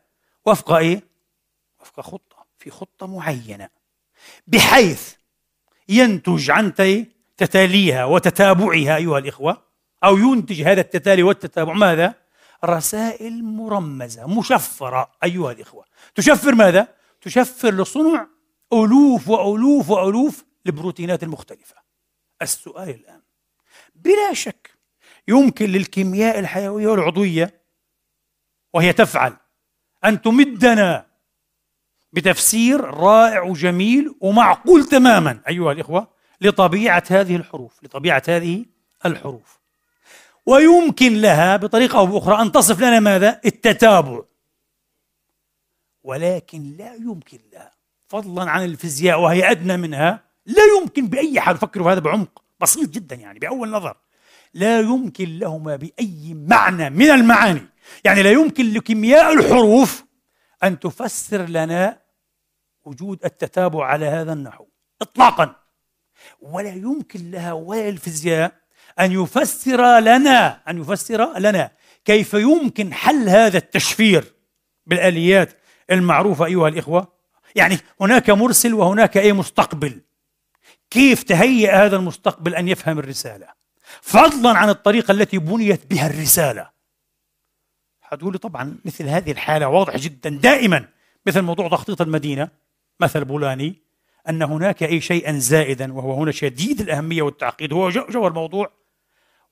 [0.47, 1.03] وفق إيه؟
[1.81, 3.69] وفق خطة في خطة معينة.
[4.47, 5.15] بحيث
[5.89, 6.75] ينتج عن
[7.37, 9.63] تتاليها وتتابعها أيها الإخوة
[10.05, 11.73] أو ينتج هذا التتالي والتتابع.
[11.73, 12.15] ماذا؟
[12.65, 15.85] رسائل مرمزة مشفرة أيها الإخوة.
[16.15, 16.89] تشفر ماذا؟
[17.21, 18.27] تشفر لصنع
[18.73, 21.77] ألوف وألوف وألوف البروتينات المختلفة
[22.43, 23.23] السؤال الآن
[23.95, 24.71] بلا شك
[25.29, 27.63] يمكن للكيمياء الحيوية والعضوية
[28.73, 29.37] وهي تفعل
[30.05, 31.07] أن تمدنا
[32.13, 36.09] بتفسير رائع وجميل ومعقول تماما أيها الإخوة
[36.41, 38.65] لطبيعة هذه الحروف لطبيعة هذه
[39.07, 39.56] الحروف.
[40.47, 44.23] ويمكن لها بطريقة أو بأخرى أن تصف لنا ماذا؟ التتابع.
[46.03, 47.73] ولكن لا يمكن لها.
[48.09, 53.17] فضلا عن الفيزياء وهي أدنى منها لا يمكن بأي حال فكروا هذا بعمق بسيط جدا
[53.17, 53.97] يعني بأول نظر.
[54.55, 57.67] لا يمكن لهما بأي معنى من المعاني.
[58.05, 60.05] يعني لا يمكن لكيمياء الحروف
[60.63, 61.99] أن تفسر لنا
[62.85, 64.67] وجود التتابع على هذا النحو
[65.03, 65.57] إطلاقا.
[66.41, 68.66] ولا يمكن لها ولا الفيزياء
[69.01, 71.71] أن يفسر لنا أن يفسر لنا
[72.05, 74.35] كيف يمكن حل هذا التشفير
[74.87, 75.59] بالآليات
[75.91, 77.13] المعروفة أيها الإخوة.
[77.55, 80.01] يعني هناك مرسل وهناك أي مستقبل.
[80.91, 83.47] كيف تهيأ هذا المستقبل أن يفهم الرسالة؟
[84.03, 86.71] فضلا عن الطريقة التي بنيت بها الرسالة.
[88.01, 90.31] حتقولي طبعا مثل هذه الحالة واضح جدا.
[90.31, 90.89] دائما
[91.27, 92.49] مثل موضوع تخطيط المدينة
[93.01, 93.83] مثل بولاني
[94.29, 97.73] أن هناك أي شيئا زائدا وهو هنا شديد الأهمية والتعقيد.
[97.73, 98.71] هو جوهر الموضوع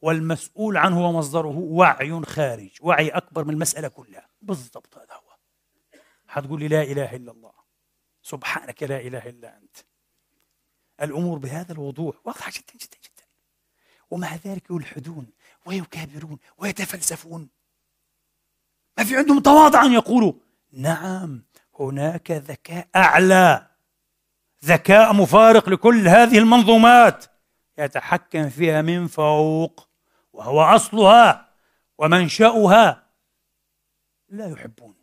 [0.04, 4.28] والمسؤول عنه ومصدره وعي خارج وعي أكبر من المسألة كلها.
[4.42, 5.36] بالضبط هذا هو.
[6.26, 7.52] حتقول لي لا إله إلا الله.
[8.22, 9.76] سبحانك لا إله إلا أنت.
[11.02, 13.24] الأمور بهذا الوضوح واضحة جدا جدا جدا.
[14.10, 15.26] ومع ذلك يلحدون
[15.66, 17.48] ويكابرون ويتفلسفون.
[18.98, 20.32] ما في عندهم تواضع أن يقولوا.
[20.72, 21.42] نعم
[21.80, 23.70] هناك ذكاء أعلى.
[24.64, 27.24] ذكاء مفارق لكل هذه المنظومات.
[27.78, 29.93] يتحكم فيها من فوق.
[30.34, 31.54] وهو أصلها
[31.98, 33.10] ومنشأها.
[34.28, 34.94] لا يحبون.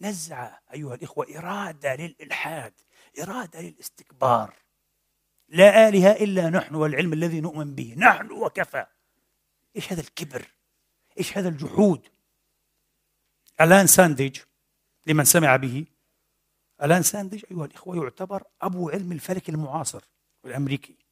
[0.00, 2.72] نزعة أيها الإخوة إرادة للإلحاد
[3.22, 4.54] إرادة للاستكبار.
[5.48, 7.94] لا آلهة إلا نحن والعلم الذي نؤمن به.
[7.98, 8.86] نحن وكفى.
[9.76, 10.46] إيش هذا الكبر؟
[11.18, 12.08] إيش هذا الجحود؟
[13.60, 14.40] ألآن سانديج
[15.06, 15.86] لمن سمع به.
[16.82, 20.02] ألآن سانديج أيها الإخوة يعتبر أبو علم الفلك المعاصر
[20.44, 21.09] الأمريكي.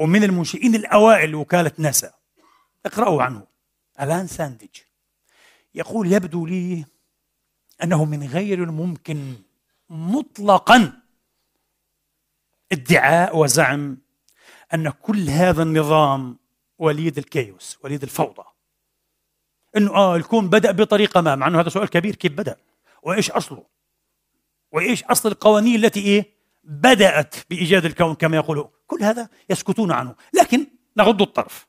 [0.00, 2.12] ومن المنشئين الأوائل لوكالة ناسا.
[2.86, 3.46] اقرأوا عنه.
[4.00, 4.76] ألان سانديج
[5.74, 6.84] يقول يبدو لي
[7.82, 9.34] أنه من غير الممكن
[9.90, 10.92] مطلقا
[12.72, 13.98] ادعاء وزعم
[14.74, 16.38] أن كل هذا النظام
[16.78, 18.44] وليد الكيوس وليد الفوضى.
[19.76, 22.56] إنه آه الكون بدأ بطريقة ما مع إنه هذا سؤال كبير كيف بدأ؟
[23.02, 23.66] وإيش أصله؟
[24.72, 26.39] وإيش أصل القوانين التي إيه؟
[26.70, 30.14] بدأت بإيجاد الكون كما يقولون كل هذا يسكتون عنه.
[30.34, 30.66] لكن
[30.96, 31.66] نغض الطرف.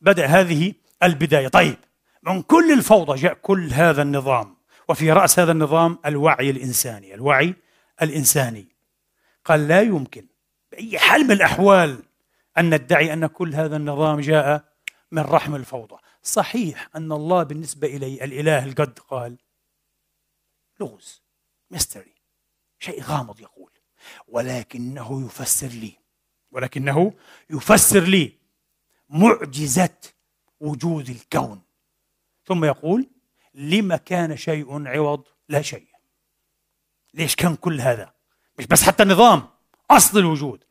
[0.00, 1.48] بدأ هذه البداية.
[1.48, 1.76] طيب
[2.22, 4.56] من كل الفوضى جاء كل هذا النظام.
[4.88, 7.14] وفي رأس هذا النظام الوعي الإنساني.
[7.14, 7.54] الوعي
[8.02, 8.68] الإنساني.
[9.44, 10.26] قال لا يمكن
[10.72, 12.02] بأي حال من الأحوال
[12.58, 14.64] أن ندعي أن كل هذا النظام جاء
[15.12, 15.96] من رحم الفوضى.
[16.22, 19.36] صحيح أن الله بالنسبة إلي الإله ال God قال
[20.80, 21.22] لغز
[21.70, 22.14] mystery
[22.78, 23.55] شيء غامض يقول.
[24.28, 25.92] ولكنه يفسر لي.
[26.50, 27.12] ولكنه
[27.50, 28.32] يفسر لي
[29.08, 29.98] معجزة
[30.60, 31.62] وجود الكون.
[32.46, 33.10] ثم يقول
[33.54, 35.88] لما كان شيء عوض؟ لا شيء.
[37.14, 38.14] ليش كان كل هذا؟
[38.58, 39.48] مش بس حتى النظام
[39.90, 40.64] أصل الوجود.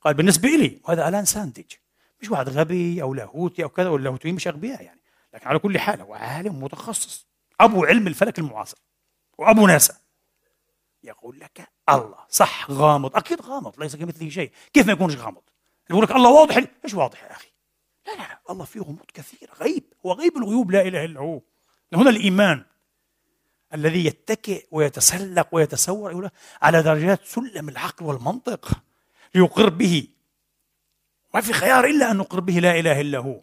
[0.00, 1.72] قال بالنسبة لي وهذا ألآن ساندج.
[2.20, 5.00] مش واحد غبي أو لاهوتي أو كذا واللاهوتيين مش أغبياء يعني.
[5.34, 7.26] لكن على كل حال هو عالم متخصص.
[7.60, 8.78] أبو علم الفلك المعاصر.
[9.38, 10.03] وأبو ناسا.
[11.04, 12.18] يقول لك الله.
[12.28, 13.16] صح غامض.
[13.16, 14.52] أكيد غامض ليس كمثله شيء.
[14.72, 15.42] كيف ما يكونش غامض؟
[15.90, 16.64] يقول لك الله واضح.
[16.84, 17.48] إيش واضح يا أخي؟
[18.06, 18.40] لا لا لا.
[18.50, 19.92] الله فيه غموض كثير غيب.
[20.06, 21.40] هو غيب الغيوب لا إله إلا هو.
[21.92, 22.64] هنا الإيمان
[23.74, 26.30] الذي يتكئ ويتسلق ويتسور
[26.62, 28.82] على درجات سلم العقل والمنطق
[29.34, 30.08] ليقر به.
[31.34, 33.40] ما في خيار إلا أن نقر به لا إله إلا هو.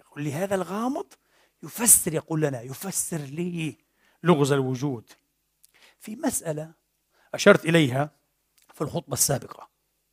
[0.00, 1.06] يقول لي هذا الغامض
[1.62, 3.76] يفسر يقول لنا يفسر لي
[4.22, 5.12] لغز الوجود.
[5.98, 6.79] في مسألة
[7.34, 8.10] أشرت إليها
[8.74, 9.68] في الخطبة السابقة.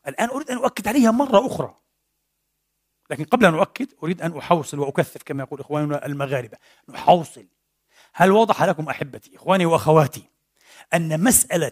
[0.08, 1.76] الآن أريد أن أؤكد عليها مرة أخرى.
[3.10, 6.58] لكن قبل أن أؤكد أريد أن أحوصل وأكثف كما يقول إخواننا المغاربة.
[6.90, 7.46] نحوصل.
[8.14, 10.24] هل وضح لكم أحبتي إخواني وأخواتي
[10.94, 11.72] أن مسألة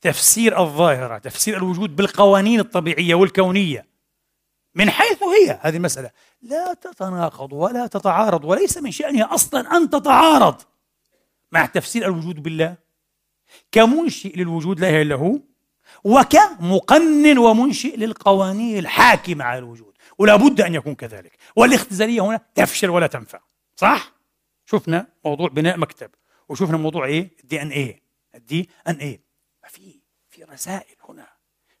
[0.00, 3.86] تفسير الظاهرة تفسير الوجود بالقوانين الطبيعية والكونية
[4.74, 6.10] من حيث هي هذه المسألة
[6.42, 10.62] لا تتناقض ولا تتعارض وليس من شأنها أصلا أن تتعارض
[11.52, 12.76] مع تفسير الوجود بالله؟
[13.72, 15.38] كمنشئ للوجود لا إله إلا هو
[16.04, 21.32] وكمقنن ومنشئ للقوانين الحاكمة على الوجود ولا بد أن يكون كذلك.
[21.56, 23.40] والاختزالية هنا تفشل ولا تنفع.
[23.76, 24.12] صح؟
[24.66, 26.10] شفنا موضوع بناء مكتب
[26.48, 28.02] وشفنا موضوع إيه؟ الدي ان إيه
[28.34, 29.20] الدي ان إيه
[29.68, 30.00] في
[30.30, 31.26] في رسائل هنا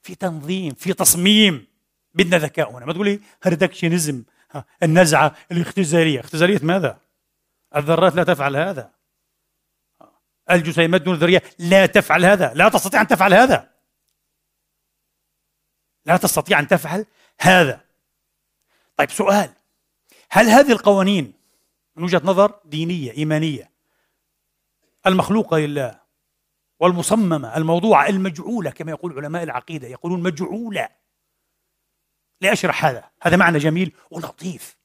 [0.02, 1.66] في تنظيم في تصميم.
[2.14, 2.86] بدنا ذكاء هنا.
[2.86, 4.22] ما تقولي هردكشنزم
[4.82, 6.20] النزعة الاختزالية.
[6.20, 6.98] اختزالية ماذا؟
[7.76, 8.90] الذرات لا تفعل هذا.
[10.50, 12.52] الجسيمات دون ذريه لا تفعل هذا.
[12.54, 13.70] لا تستطيع أن تفعل هذا.
[16.06, 17.06] لا تستطيع أن تفعل
[17.40, 17.80] هذا.
[18.96, 19.50] طيب سؤال.
[20.30, 21.32] هل هذه القوانين
[21.96, 23.70] من وجهة نظر دينية إيمانية
[25.06, 26.00] المخلوقة لله
[26.80, 30.88] والمصممة الموضوعة المجعولة كما يقول علماء العقيدة يقولون مجعولة.
[32.40, 34.76] لأشرح هذا؟ هذا معنى جميل ولطيف.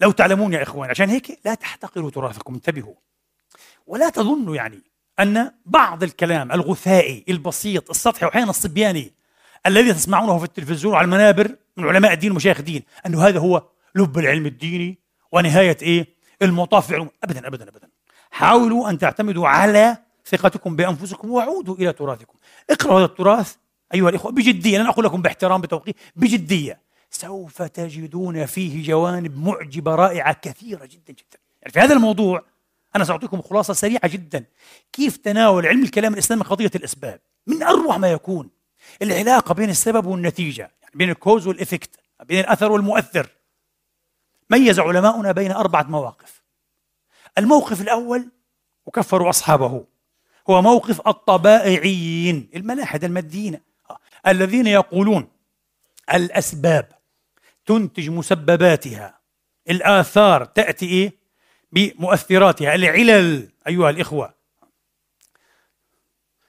[0.00, 2.94] لو تعلمون يا إخوان عشان هيك لا تحتقروا تراثكم انتبهوا.
[3.86, 4.82] ولا تظنوا يعني
[5.22, 9.12] أن بعض الكلام الغثائي البسيط السطحي وأحيانا الصبياني
[9.66, 13.62] الذي تسمعونه في التلفزيون وعلى المنابر من علماء الدين ومشايخ الدين أنه هذا هو
[13.94, 14.98] لب العلم الديني
[15.32, 16.06] ونهاية إيه؟
[16.42, 17.88] المطاف فعلهم ابدا ابدا ابدا.
[18.30, 19.96] حاولوا أن تعتمدوا على
[20.26, 22.34] ثقتكم بأنفسكم وعودوا إلى تراثكم.
[22.70, 23.54] اقرأوا هذا التراث
[23.94, 24.78] أيها الإخوة بجدية.
[24.78, 26.80] لن أقول لكم باحترام بتوقيت بجدية.
[27.10, 31.38] سوف تجدون فيه جوانب معجبة رائعة كثيرة جدا جدا.
[31.62, 32.44] يعني في هذا الموضوع
[32.96, 34.44] أنا سأعطيكم خلاصة سريعة جدا.
[34.92, 38.50] كيف تناول علم الكلام الإسلامي قضية الأسباب؟ من أروع ما يكون
[39.02, 41.90] العلاقة بين السبب والنتيجة يعني بين ال cause وال effect
[42.24, 43.28] بين الأثر والمؤثر.
[44.50, 46.42] ميز علماؤنا بين أربعة مواقف.
[47.38, 48.28] الموقف الأول
[48.86, 49.84] وكفروا أصحابه
[50.50, 53.60] هو موقف الطبائعيين الملاحدة الماديين
[54.26, 55.28] الذين يقولون
[56.14, 56.88] الأسباب
[57.66, 59.20] تنتج مسبباتها.
[59.70, 61.21] الآثار تأتي إيه؟
[61.72, 62.74] بمؤثراتها.
[62.74, 64.34] العلل أيها الإخوة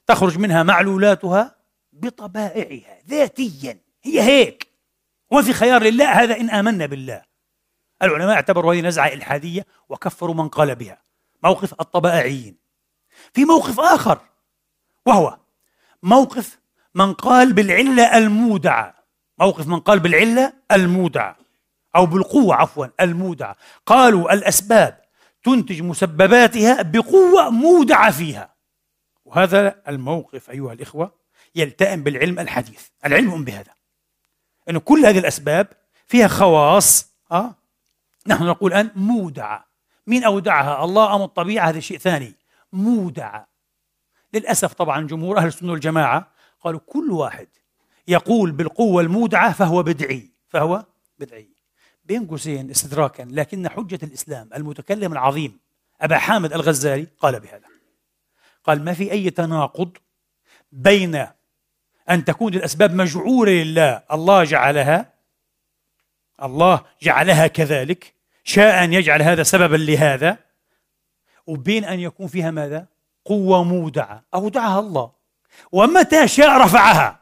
[0.07, 1.55] تخرج منها معلولاتها
[1.93, 3.79] بطبائعها ذاتيا.
[4.03, 4.67] هي هيك.
[5.31, 7.21] وما في خيار لله هذا إن آمنا بالله.
[8.01, 11.01] العلماء اعتبروا هذه نزعة إلحادية وكفروا من قال بها.
[11.43, 12.57] موقف الطبائعيين.
[13.33, 14.19] في موقف آخر
[15.05, 15.37] وهو
[16.03, 16.59] موقف
[16.95, 19.03] من قال بالعلة المودعة.
[19.39, 21.37] موقف من قال بالعلة المودعة
[21.95, 23.55] أو بالقوة عفوا المودعة.
[23.85, 25.02] قالوا الأسباب
[25.43, 28.53] تنتج مسبباتها بقوة مودعة فيها.
[29.25, 31.11] وهذا الموقف أيها الإخوة
[31.55, 32.87] يلتئم بالعلم الحديث.
[33.05, 33.73] العلم بهذا.
[34.69, 35.67] أن كل هذه الأسباب
[36.07, 37.55] فيها خواص أه؟
[38.27, 39.65] نحن نقول الآن مودعة.
[40.07, 42.35] مين أودعها؟ الله أم الطبيعة؟ هذا شيء ثاني.
[42.73, 43.47] مودعة.
[44.33, 46.31] للأسف طبعا جمهور أهل السنة والجماعة
[46.61, 47.47] قالوا كل واحد
[48.07, 50.31] يقول بالقوة المودعة فهو بدعي.
[50.47, 50.85] فهو
[51.19, 51.52] بدعي.
[52.05, 55.59] بين قوسين استدراكا لكن حجة الإسلام المتكلم العظيم
[56.01, 57.67] أبا حامد الغزالي قال بهذا.
[58.63, 59.97] قال ما في أي تناقض
[60.71, 61.27] بين
[62.09, 65.13] أن تكون الأسباب مجعولة لله الله جعلها
[66.43, 70.37] الله جعلها كذلك شاء أن يجعل هذا سببا لهذا
[71.47, 72.87] وبين أن يكون فيها ماذا؟
[73.25, 75.11] قوة مودعة أودعها الله.
[75.71, 77.19] ومتى شاء رفعها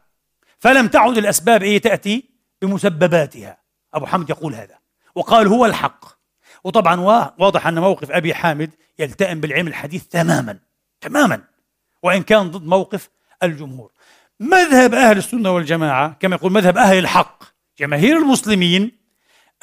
[0.60, 2.30] فلم تعد الأسباب إيه تأتي؟
[2.62, 3.61] بمسبباتها.
[3.94, 4.78] أبو حامد يقول هذا.
[5.16, 6.06] وقال هو الحق.
[6.64, 7.00] وطبعا
[7.38, 10.60] واضح أن موقف أبي حامد يلتئم بالعلم الحديث تماما
[11.02, 11.42] تماما.
[12.04, 13.10] وإن كان ضد موقف
[13.44, 13.92] الجمهور.
[14.40, 17.44] مذهب أهل السنة والجماعة كما يقول مذهب أهل الحق
[17.80, 18.92] جماهير المسلمين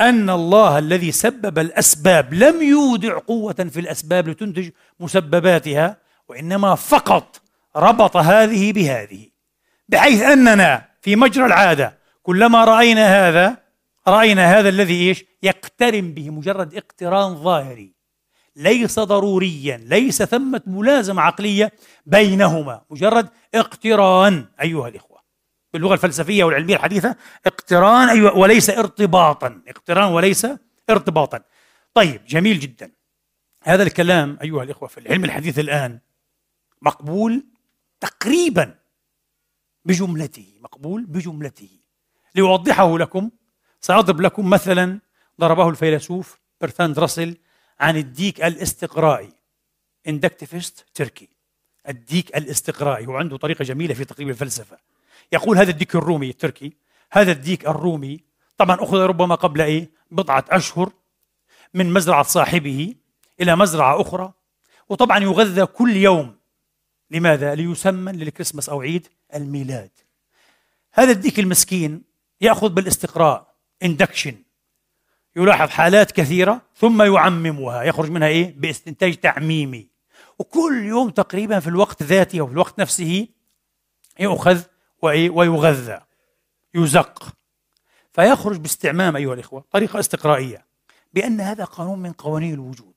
[0.01, 4.71] أن الله الذي سبب الأسباب لم يودع قوة في الأسباب لتنتج
[5.01, 5.97] مسبباتها
[6.29, 7.41] وإنما فقط
[7.77, 9.29] ربط هذه بهذه.
[9.89, 13.57] بحيث أننا في مجرى العادة كلما رأينا هذا
[14.09, 17.95] رأينا هذا الذي إيش؟ يقترن به مجرد اقتران ظاهري.
[18.57, 21.73] ليس ضروريا ليس ثمة ملازمة عقلية
[22.07, 22.85] بينهما.
[22.91, 25.19] مجرد اقتران أيها الإخوة.
[25.73, 29.63] باللغة الفلسفية والعلمية الحديثة اقتران أيوة وليس ارتباطا.
[29.69, 30.47] اقتران وليس
[30.91, 31.41] ارتباطا.
[31.95, 32.91] طيب جميل جدا.
[33.63, 35.99] هذا الكلام أيها الإخوة في العلم الحديث الآن
[36.83, 37.47] مقبول
[38.01, 38.75] تقريبا
[39.85, 41.71] بجملته مقبول بجملته.
[42.35, 43.31] لأوضحه لكم
[43.81, 44.99] سأضرب لكم مثلا
[45.41, 47.37] ضربه الفيلسوف برتاند راسل
[47.81, 49.33] عن الديك الاستقرائي
[50.09, 51.29] inductivist turkey
[51.89, 54.79] الديك الاستقرائي هو عنده طريقة جميلة في تقريب الفلسفة.
[55.33, 56.73] يقول هذا الديك الرومي التركي
[57.11, 58.21] هذا الديك الرومي
[58.59, 60.93] طبعا أخذ ربما قبل إيه؟ بضعة أشهر
[61.75, 62.95] من مزرعة صاحبه
[63.41, 64.33] إلى مزرعة أخرى
[64.89, 66.37] وطبعا يغذى كل يوم.
[67.11, 69.91] لماذا؟ ليسمن للكريسماس أو عيد الميلاد.
[70.93, 72.03] هذا الديك المسكين
[72.41, 73.48] يأخذ بالاستقراء.
[73.83, 74.35] induction
[75.37, 77.83] يلاحظ حالات كثيرة ثم يعممها.
[77.83, 79.89] يخرج منها إيه؟ باستنتاج تعميمي.
[80.39, 83.29] وكل يوم تقريبا في الوقت ذاته أو في الوقت نفسه
[84.21, 84.63] يؤخذ
[85.03, 86.01] ويغذى.
[86.75, 87.35] يزق.
[88.13, 90.67] فيخرج باستعمام أيها الإخوة طريقة استقرائية
[91.13, 92.95] بأن هذا قانون من قوانين الوجود.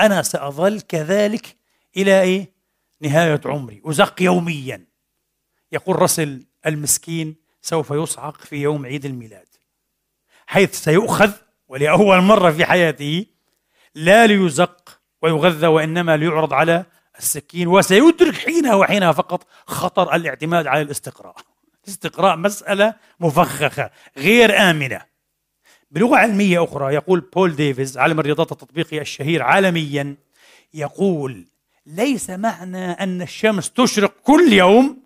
[0.00, 1.56] أنا سأظل كذلك
[1.96, 2.52] إلى إيه؟
[3.00, 3.82] نهاية عمري.
[3.84, 4.86] أزق يوميا.
[5.72, 9.55] يقول رسل المسكين سوف يصعق في يوم عيد الميلاد.
[10.46, 11.32] حيث سيؤخذ
[11.68, 13.26] ولأول مرة في حياته
[13.94, 16.84] لا ليزق ويغذى وإنما ليعرض على
[17.18, 21.36] السكين وسيدرك حينها وحينها فقط خطر الاعتماد على الاستقراء.
[21.84, 25.00] الاستقراء مسألة مفخخة غير آمنة.
[25.90, 30.16] بلغة علمية أخرى يقول بول ديفيز عالم الرياضات التطبيقي الشهير عالميا
[30.74, 31.46] يقول
[31.86, 35.02] ليس معنى أن الشمس تشرق كل يوم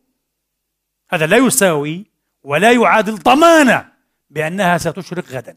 [1.11, 2.07] هذا لا يساوي
[2.43, 3.89] ولا يعادل ضمانة
[4.31, 5.57] بأنها ستشرق غدا.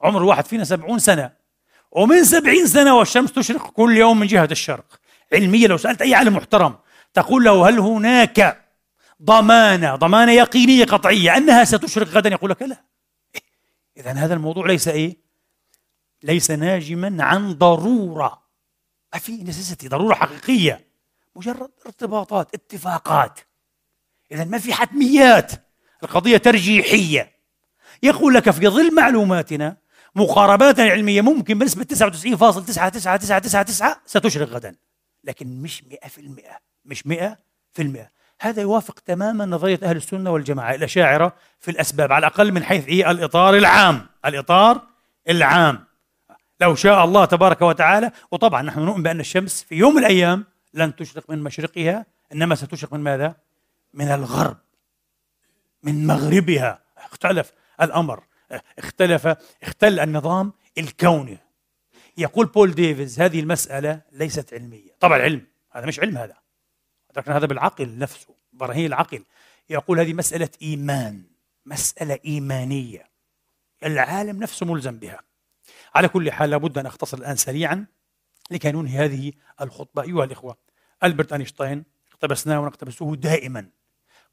[0.00, 1.32] عمر الواحد فينا سبعون سنة.
[1.90, 5.00] ومن سبعين سنة والشمس تشرق كل يوم من جهة الشرق.
[5.32, 6.78] علميا لو سألت أي عالم محترم
[7.14, 8.64] تقول له هل هناك
[9.22, 12.84] ضمانة ضمانة يقينية قطعية أنها ستشرق غدا؟ يقول لك لا.
[13.96, 15.16] إذا هذا الموضوع ليس إيه؟
[16.22, 18.42] ليس ناجما عن ضرورة.
[19.14, 20.86] ما في نسيستي ضرورة حقيقية.
[21.36, 23.40] مجرد ارتباطات اتفاقات.
[24.32, 25.52] إذا ما في حتميات.
[26.02, 27.33] القضية ترجيحية.
[28.02, 29.76] يقول لك في ظل معلوماتنا
[30.14, 34.76] مقاربات علمية ممكن بنسبة 99.99999 ستشرق غدا.
[35.24, 35.84] لكن مش 100%
[36.84, 37.04] مش
[37.78, 37.82] 100%
[38.40, 43.10] هذا يوافق تماما نظرية أهل السنة والجماعة الأشاعرة في الأسباب على الأقل من حيث إيه
[43.10, 44.82] الإطار العام الإطار
[45.28, 45.84] العام.
[46.60, 50.96] لو شاء الله تبارك وتعالى وطبعا نحن نؤمن بأن الشمس في يوم من الأيام لن
[50.96, 53.34] تشرق من مشرقها إنما ستشرق من ماذا؟
[53.94, 54.56] من الغرب
[55.82, 56.78] من مغربها.
[56.96, 57.52] اختلف
[57.82, 58.24] الأمر.
[58.78, 59.26] اختلف
[59.62, 61.38] اختل النظام الكوني.
[62.18, 64.96] يقول بول ديفيز هذه المسألة ليست علمية.
[65.00, 65.46] طبعا علم.
[65.72, 66.36] هذا مش علم هذا.
[67.10, 69.24] أدركنا هذا بالعقل نفسه براهين العقل.
[69.70, 71.24] يقول هذه مسألة إيمان
[71.66, 73.10] مسألة إيمانية.
[73.84, 75.20] العالم نفسه ملزم بها.
[75.94, 77.86] على كل حال لابد أن أختصر الآن سريعا
[78.50, 80.02] لكي ننهي هذه الخطبة.
[80.02, 80.56] أيها الإخوة
[81.04, 83.70] ألبرت أينشتاين اقتبسناه ونقتبسه دائما.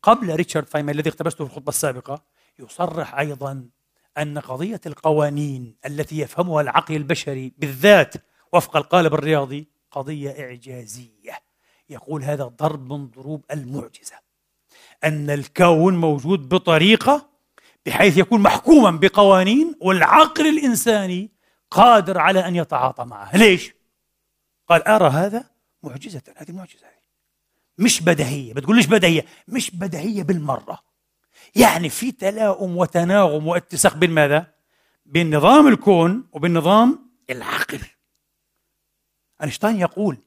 [0.02, 2.24] قبل ريتشارد فايمان الذي اقتبسته في الخطبة السابقة
[2.62, 3.70] يصرح أيضا
[4.18, 8.14] أن قضية القوانين التي يفهمها العقل البشري بالذات
[8.54, 11.40] وفق القالب الرياضي قضية إعجازية.
[11.90, 14.16] يقول هذا ضرب من ضروب المعجزة.
[15.04, 17.30] أن الكون موجود بطريقة
[17.86, 21.32] بحيث يكون محكوما بقوانين والعقل الإنساني
[21.72, 23.38] قادر على أن يتعاطى معها.
[23.38, 23.74] ليش؟
[24.70, 25.50] قال أرى هذا
[25.84, 27.02] معجزة هذه معجزة هذه
[27.78, 30.91] مش بديهية بتقول ليش بديهية مش بديهية بالمرة.
[31.56, 34.48] يعني في تلاؤم وتناغم واتساق بين ماذا؟
[35.06, 37.80] بين نظام الكون وبين نظام العقل.
[39.42, 40.18] أينشتاين يقول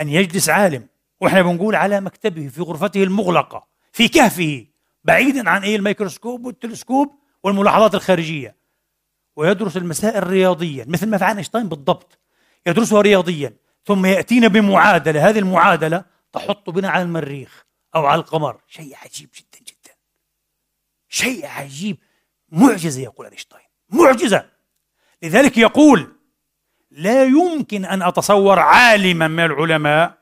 [0.00, 0.86] أن يجلس عالم
[1.20, 4.66] وإحنا بنقول على مكتبه في غرفته المغلقة في كهفه
[5.04, 8.56] بعيدا عن إيه الميكروسكوب والتلسكوب والملاحظات الخارجية.
[9.36, 12.18] ويدرس المسائل رياضيا مثل ما فعل أينشتاين بالضبط.
[12.66, 18.60] يدرسها رياضيا ثم يأتينا بمعادلة هذه المعادلة تحط بنا على المريخ أو على القمر.
[18.66, 19.45] شيء عجيب جدا.
[21.08, 21.96] شيء عجيب
[22.48, 23.66] معجزة يقول أينشتاين.
[23.88, 24.46] معجزة.
[25.22, 26.12] لذلك يقول
[26.90, 30.18] لا يمكن أن أتصور عالما من العلماء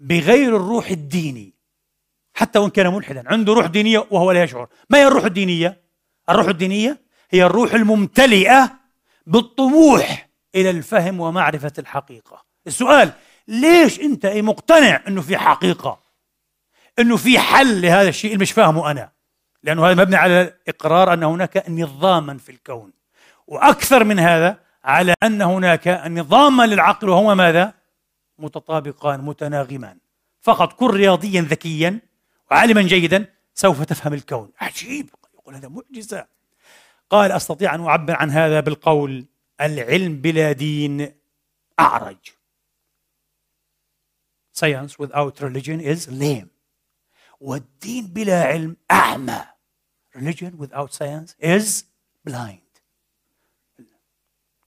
[0.00, 1.54] بغير الروح الديني
[2.34, 4.68] حتى وإن كان ملحدا عنده روح دينية وهو لا يشعر.
[4.90, 5.80] ما هي الروح الدينية؟
[6.30, 7.00] الروح الدينية
[7.30, 8.78] هي الروح الممتلئة
[9.26, 12.44] بالطموح إلى الفهم ومعرفة الحقيقة.
[12.66, 13.12] السؤال
[13.48, 16.00] ليش أنت مقتنع أنه في حقيقة؟
[16.98, 19.12] أنه في حل لهذا الشيء اللي مش فاهمه أنا؟
[19.62, 22.92] لأنه هذا مبني على إقرار أن هناك نظاما في الكون.
[23.46, 27.74] وأكثر من هذا على أن هناك نظاما للعقل وهما ماذا؟
[28.38, 29.98] متطابقان متناغمان.
[30.40, 32.00] فقط كن رياضيا ذكيا
[32.50, 34.52] وعالما جيدا سوف تفهم الكون.
[34.60, 35.10] عجيب!
[35.34, 36.26] يقول هذا معجزة.
[37.10, 39.26] قال أستطيع أن أعبر عن هذا بالقول
[39.60, 41.12] العلم بلا دين
[41.80, 42.16] أعرج.
[44.52, 46.48] Science without religion is lame.
[47.40, 49.49] والدين بلا علم أعمى.
[50.16, 51.84] Religion without science is
[52.24, 52.60] blind.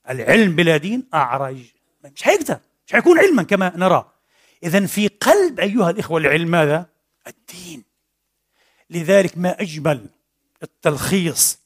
[0.09, 1.57] العلم بلا دين أعرج.
[2.03, 4.11] مش هيقدر مش حيكون علما كما نرى.
[4.63, 6.89] إذا في قلب أيها الإخوة العلم ماذا؟
[7.27, 7.83] الدين.
[8.89, 10.09] لذلك ما أجمل
[10.63, 11.59] التلخيص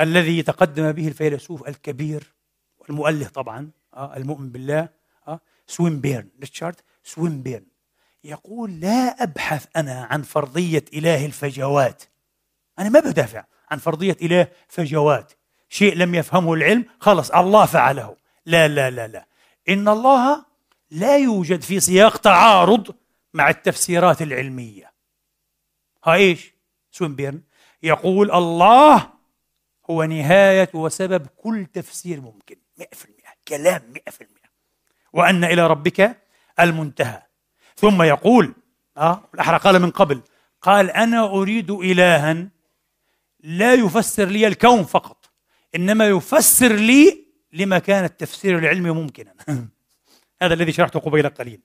[0.00, 2.32] الذي تقدم به الفيلسوف الكبير
[2.78, 4.88] والمؤلف طبعا آه المؤمن بالله
[5.28, 7.66] آه سوينبيرن ريتشارد سوينبيرن
[8.24, 12.02] يقول لا أبحث أنا عن فرضية إله الفجوات
[12.80, 15.32] أنا ما بدافع عن فرضية إله فجوات
[15.68, 18.16] شيء لم يفهمه العلم خلص الله فعله.
[18.46, 19.26] لا لا لا لا.
[19.68, 20.44] إن الله
[20.90, 22.94] لا يوجد في سياق تعارض
[23.34, 24.92] مع التفسيرات العلمية.
[26.04, 26.54] ها إيش؟
[26.90, 27.40] سوينبيرن
[27.82, 29.10] يقول الله
[29.90, 32.56] هو نهاية وسبب كل تفسير ممكن.
[32.80, 32.84] 100%
[33.48, 34.26] كلام 100%
[35.12, 36.16] وأن إلى ربك
[36.60, 37.22] المنتهى.
[37.76, 38.54] ثم يقول
[38.96, 40.20] آه الأحرى قال من قبل
[40.62, 42.50] قال أنا أريد إلها
[43.42, 45.30] لا يفسر لي الكون فقط
[45.74, 49.34] إنما يفسر لي لما كان التفسير العلمي ممكنا.
[50.42, 51.60] هذا الذي شرحته قبيل قليل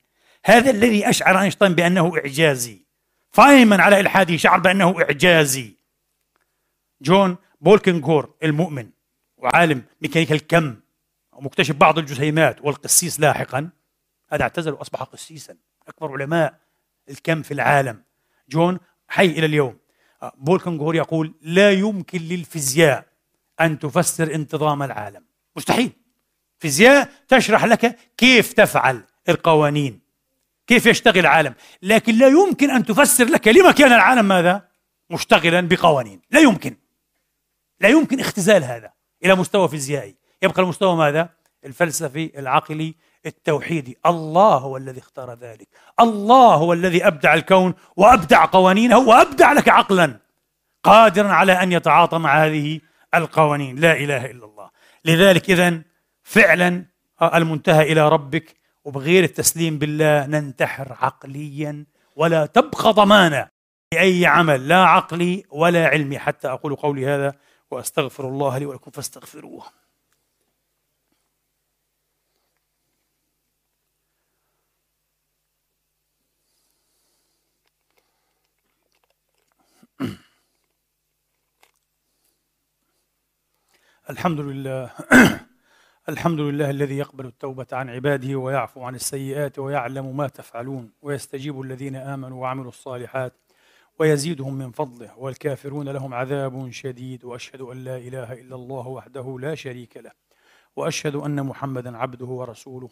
[0.45, 2.85] هذا الذي أشعر أينشتاين بأنه إعجازي.
[3.31, 5.77] فايما على إلحاده شعر بأنه إعجازي.
[7.01, 8.89] جون بولكنغور المؤمن
[9.37, 10.75] وعالم ميكانيكا الكم
[11.33, 13.69] ومكتشف بعض الجسيمات والقسيس لاحقا
[14.29, 15.55] هذا اعتزل وأصبح قسيسا
[15.87, 16.59] أكبر علماء
[17.09, 18.03] الكم في العالم.
[18.49, 19.77] جون حي إلى اليوم.
[20.37, 23.05] بولكنغور يقول لا يمكن للفيزياء
[23.61, 25.25] أن تفسر انتظام العالم.
[25.55, 25.91] مستحيل.
[26.59, 29.99] فيزياء تشرح لك كيف تفعل القوانين
[30.67, 34.67] كيف يشتغل العالم لكن لا يمكن أن تفسر لك لما كان العالم ماذا؟
[35.09, 36.21] مشتغلا بقوانين.
[36.31, 36.75] لا يمكن.
[37.79, 38.91] لا يمكن اختزال هذا
[39.25, 40.15] إلى مستوى فيزيائي.
[40.41, 41.29] يبقى المستوى ماذا؟
[41.65, 42.95] الفلسفي العقلي
[43.25, 45.67] التوحيدي الله هو الذي اختار ذلك.
[45.99, 50.19] الله هو الذي أبدع الكون وأبدع قوانينه وأبدع لك عقلا
[50.83, 52.79] قادرا على أن يتعاطى مع هذه
[53.15, 53.75] القوانين.
[53.75, 54.69] لا إله إلا الله.
[55.05, 55.81] لذلك إذا
[56.23, 56.85] فعلا
[57.33, 58.55] المنتهى إلى ربك
[58.85, 63.47] وبغير التسليم بالله ننتحر عقليا ولا تبقى ضمانة
[63.93, 66.19] لأي عمل لا عقلي ولا علمي.
[66.19, 67.33] حتى أقول قولي هذا
[67.71, 69.63] وأستغفر الله لي ولكم فاستغفروه.
[84.09, 84.91] الحمد لله.
[86.09, 91.95] الحمد لله الذي يقبل التوبة عن عباده ويعفو عن السيئات ويعلم ما تفعلون ويستجيب الذين
[91.95, 93.33] آمنوا وعملوا الصالحات
[93.99, 99.55] ويزيدهم من فضله والكافرون لهم عذاب شديد وأشهد أن لا إله إلا الله وحده لا
[99.55, 100.11] شريك له
[100.75, 102.89] وأشهد أن محمدا عبده ورسوله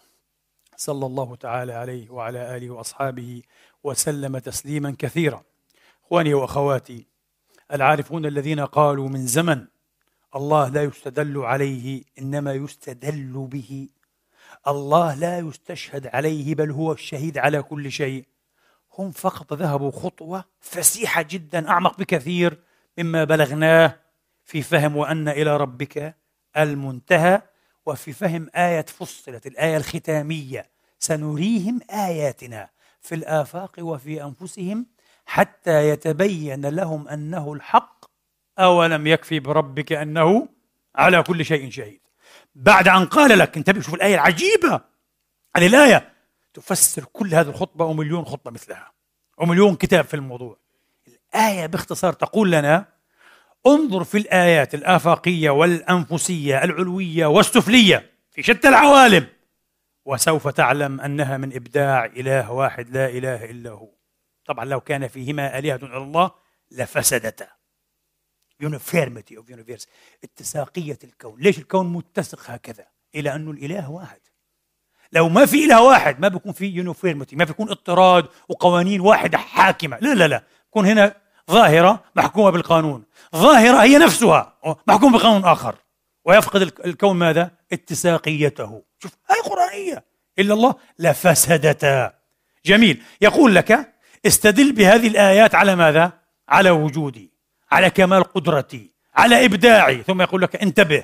[0.76, 3.42] صلى الله تعالى عليه وعلى آله وأصحابه
[3.84, 5.44] وسلم تسليما كثيرا.
[6.06, 7.08] إخواني وأخواتي
[7.74, 9.73] العارفون الذين قالوا من زمن
[10.36, 13.90] الله لا يستدل عليه إنما يستدل به.
[14.68, 18.26] الله لا يستشهد عليه بل هو الشهيد على كل شيء.
[18.98, 22.60] هم فقط ذهبوا خطوة فسيحة جدا أعمق بكثير
[22.98, 24.00] مما بلغناه
[24.44, 26.16] في فهم وأن إلى ربك
[26.58, 27.42] المنتهى.
[27.86, 30.70] وفي فهم آية فصلت الآية الختامية
[31.00, 32.70] سنريهم آياتنا
[33.02, 34.86] في الآفاق وفي أنفسهم
[35.26, 37.93] حتى يتبين لهم أنه الحق
[38.60, 40.48] أولم يكفي بربك أنه
[40.96, 42.02] على كل شيء شهيد.
[42.56, 44.82] بعد أن قال لك انتبه شوف الآية العجيبة
[45.56, 46.14] هذه الآية
[46.54, 48.92] تفسر كل هذه الخطبة ومليون خطبة مثلها
[49.38, 50.58] ومليون كتاب في الموضوع.
[51.08, 52.86] الآية باختصار تقول لنا
[53.68, 59.28] انظر في الآيات الآفاقية والأنفسية العلوية والسفلية في شتى العوالم
[60.06, 63.90] وسوف تعلم أنها من إبداع إله واحد لا إله إلا هو.
[64.46, 66.32] طبعا لو كان فيهما آلهة إلا الله
[66.72, 67.48] لفسدتا.
[68.64, 69.88] uniformity of universe
[70.24, 71.40] اتساقية الكون.
[71.40, 72.86] ليش الكون متسق هكذا؟
[73.16, 74.20] لأنه الإله واحد.
[75.12, 79.98] لو ما في إله واحد ما بيكون في uniformity ما بيكون اضطراد وقوانين واحدة حاكمة.
[80.02, 80.44] لا لا لا.
[80.70, 81.16] يكون هنا
[81.52, 83.04] ظاهرة محكومة بالقانون.
[83.36, 84.58] ظاهرة هي نفسها
[84.88, 85.76] محكومة بقانون آخر.
[86.26, 88.84] ويفقد الكون ماذا؟ اتساقيته.
[89.00, 90.04] شوف هاي قرآنية.
[90.40, 92.14] إلا الله لفسدتا
[92.66, 93.04] جميل.
[93.22, 93.94] يقول لك
[94.26, 96.12] استدل بهذه الآيات على ماذا؟
[96.50, 97.33] على وجودي
[97.74, 100.04] على كمال قدرتي على إبداعي.
[100.04, 101.04] ثم يقول لك انتبه.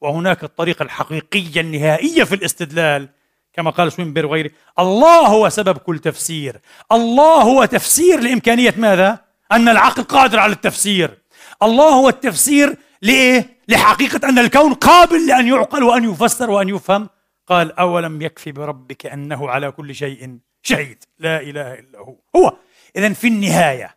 [0.00, 3.08] وهناك الطريقة الحقيقية النهائية في الاستدلال
[3.52, 4.50] كما قال سوينبر وغيره.
[4.78, 6.60] الله هو سبب كل تفسير.
[6.92, 9.18] الله هو تفسير لإمكانية ماذا؟
[9.52, 11.18] أن العقل قادر على التفسير.
[11.62, 17.08] الله هو التفسير لإيه؟ لحقيقة أن الكون قابل لأن يعقل وأن يفسر وأن يفهم.
[17.46, 22.16] قال أولم يكفي بربك أنه على كل شيء شهيد؟ لا إله إلا هو.
[22.36, 22.56] هو.
[22.96, 23.95] إذا في النهاية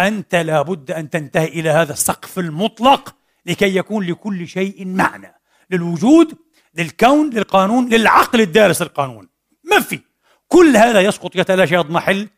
[0.00, 3.14] أنت لابد أن تنتهي إلى هذا السقف المطلق
[3.46, 5.34] لكي يكون لكل شيء معنى
[5.70, 6.38] للوجود
[6.74, 9.28] للكون للقانون للعقل الدارس القانون
[9.64, 10.00] ما في؟
[10.48, 12.28] كل هذا يسقط يتلاشى يضمحل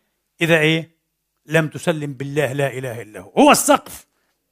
[0.40, 0.98] إذا إيه؟
[1.46, 3.32] لم تسلم بالله لا إله إلا هو.
[3.38, 4.06] هو السقف.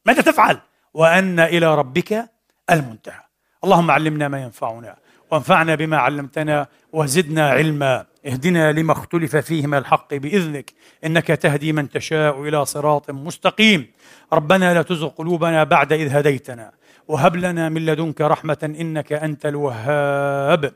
[0.06, 0.60] ماذا تفعل؟
[0.94, 2.30] وأن إلى ربك
[2.70, 3.20] المنتهى.
[3.64, 4.96] اللهم علمنا ما ينفعنا
[5.30, 8.06] وانفعنا بما علمتنا وزدنا علما.
[8.26, 10.72] اهدنا لما اختلف فيه من الحق بإذنك.
[11.04, 13.86] إنك تهدي من تشاء إلى صراط مستقيم.
[14.32, 16.72] ربنا لا تزغ قلوبنا بعد إذ هديتنا.
[17.08, 20.72] وهب لنا من لدنك رحمة إنك أنت الوهاب.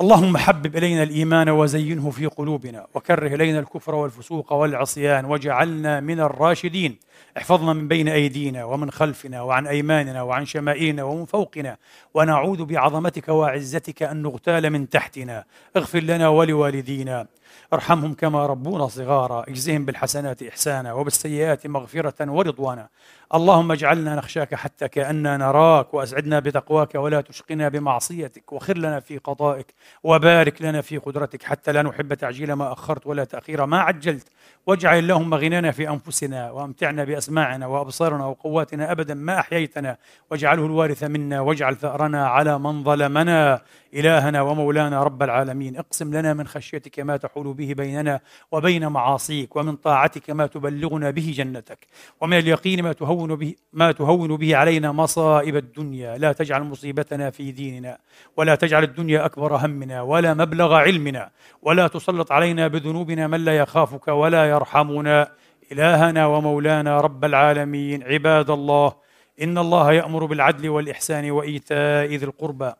[0.00, 6.98] اللهم حبب إلينا الإيمان وزينه في قلوبنا وكره إلينا الكفر والفسوق والعصيان واجعلنا من الراشدين.
[7.36, 11.76] احفظنا من بين أيدينا ومن خلفنا وعن أيماننا وعن شمائلنا ومن فوقنا
[12.14, 15.44] ونعوذ بعظمتك وعزتك أن نغتال من تحتنا.
[15.76, 17.26] اغفر لنا ولوالدينا.
[17.72, 19.44] ارحمهم كما ربونا صغارا.
[19.48, 22.88] اجزهم بالحسنات إحسانا وبالسيئات مغفرة ورضوانا.
[23.34, 29.74] اللهم اجعلنا نخشاك حتى كأننا نراك وأسعدنا بتقواك ولا تشقنا بمعصيتك وخر لنا في قضائك
[30.02, 34.28] وبارك لنا في قدرتك حتى لا نحب تعجيل ما أخرت ولا تأخير ما عجلت.
[34.66, 39.96] واجعل اللهم غنانا في أنفسنا وأمتعنا بأسماعنا وأبصارنا وقواتنا أبدا ما أحييتنا.
[40.30, 43.62] واجعله الوارث منا واجعل ثأرنا على من ظلمنا.
[43.94, 48.20] إلهنا ومولانا رب العالمين اقسم لنا من خشيتك ما تحول به بيننا
[48.52, 51.86] وبين معاصيك ومن طاعتك ما تبلغنا به جنتك
[52.20, 56.18] ومن اليقين ما تهون به ما تهون به علينا مصائب الدنيا.
[56.18, 57.98] لا تجعل مصيبتنا في ديننا
[58.36, 61.30] ولا تجعل الدنيا أكبر همنا ولا مبلغ علمنا
[61.62, 65.32] ولا تسلط علينا بذنوبنا من لا يخافك ولا يرحمنا
[65.72, 68.02] إلهنا ومولانا رب العالمين.
[68.02, 68.94] عباد الله
[69.42, 72.72] إن الله يأمر بالعدل والإحسان وإيتاء ذي القربى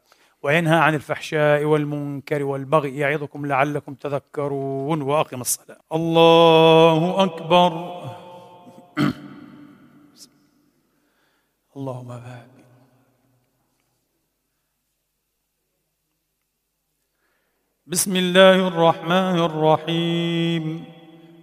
[0.42, 2.98] وينهى عن الفحشاء والمنكر والبغي.
[2.98, 5.78] يعظكم لعلكم تذكرون وأقم الصلاة.
[5.92, 7.72] الله أكبر.
[11.76, 12.54] اللهم بارك.
[17.86, 20.93] بسم الله الرحمن الرحيم.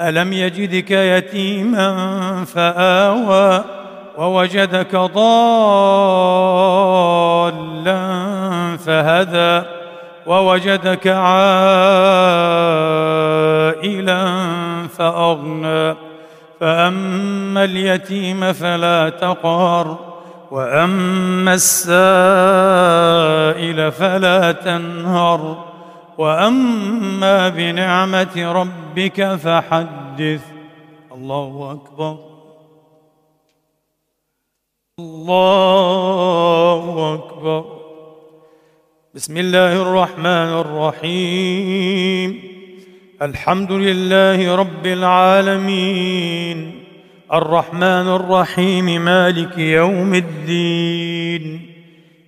[0.00, 3.64] ألم يجدك يتيما فآوى
[4.18, 5.20] ووجدك ضالا
[8.76, 9.66] فهدى
[10.26, 11.40] ووجدك عائلا
[14.98, 15.96] فأغنى
[16.60, 19.98] فأما اليتيم فلا تقهر
[20.50, 21.92] وأما السائل
[23.92, 25.69] فلا تنهر
[26.20, 30.42] وأما بنعمة ربك فحدث.
[31.12, 32.18] الله أكبر.
[34.98, 37.64] الله أكبر.
[39.14, 42.42] بسم الله الرحمن الرحيم.
[43.22, 46.84] الحمد لله رب العالمين.
[47.32, 51.69] الرحمن الرحيم مالك يوم الدين.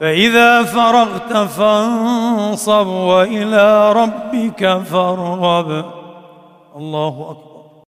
[0.00, 5.84] فإذا فرغت فانصب وإلى ربك فارغب.
[6.76, 7.55] الله أكبر.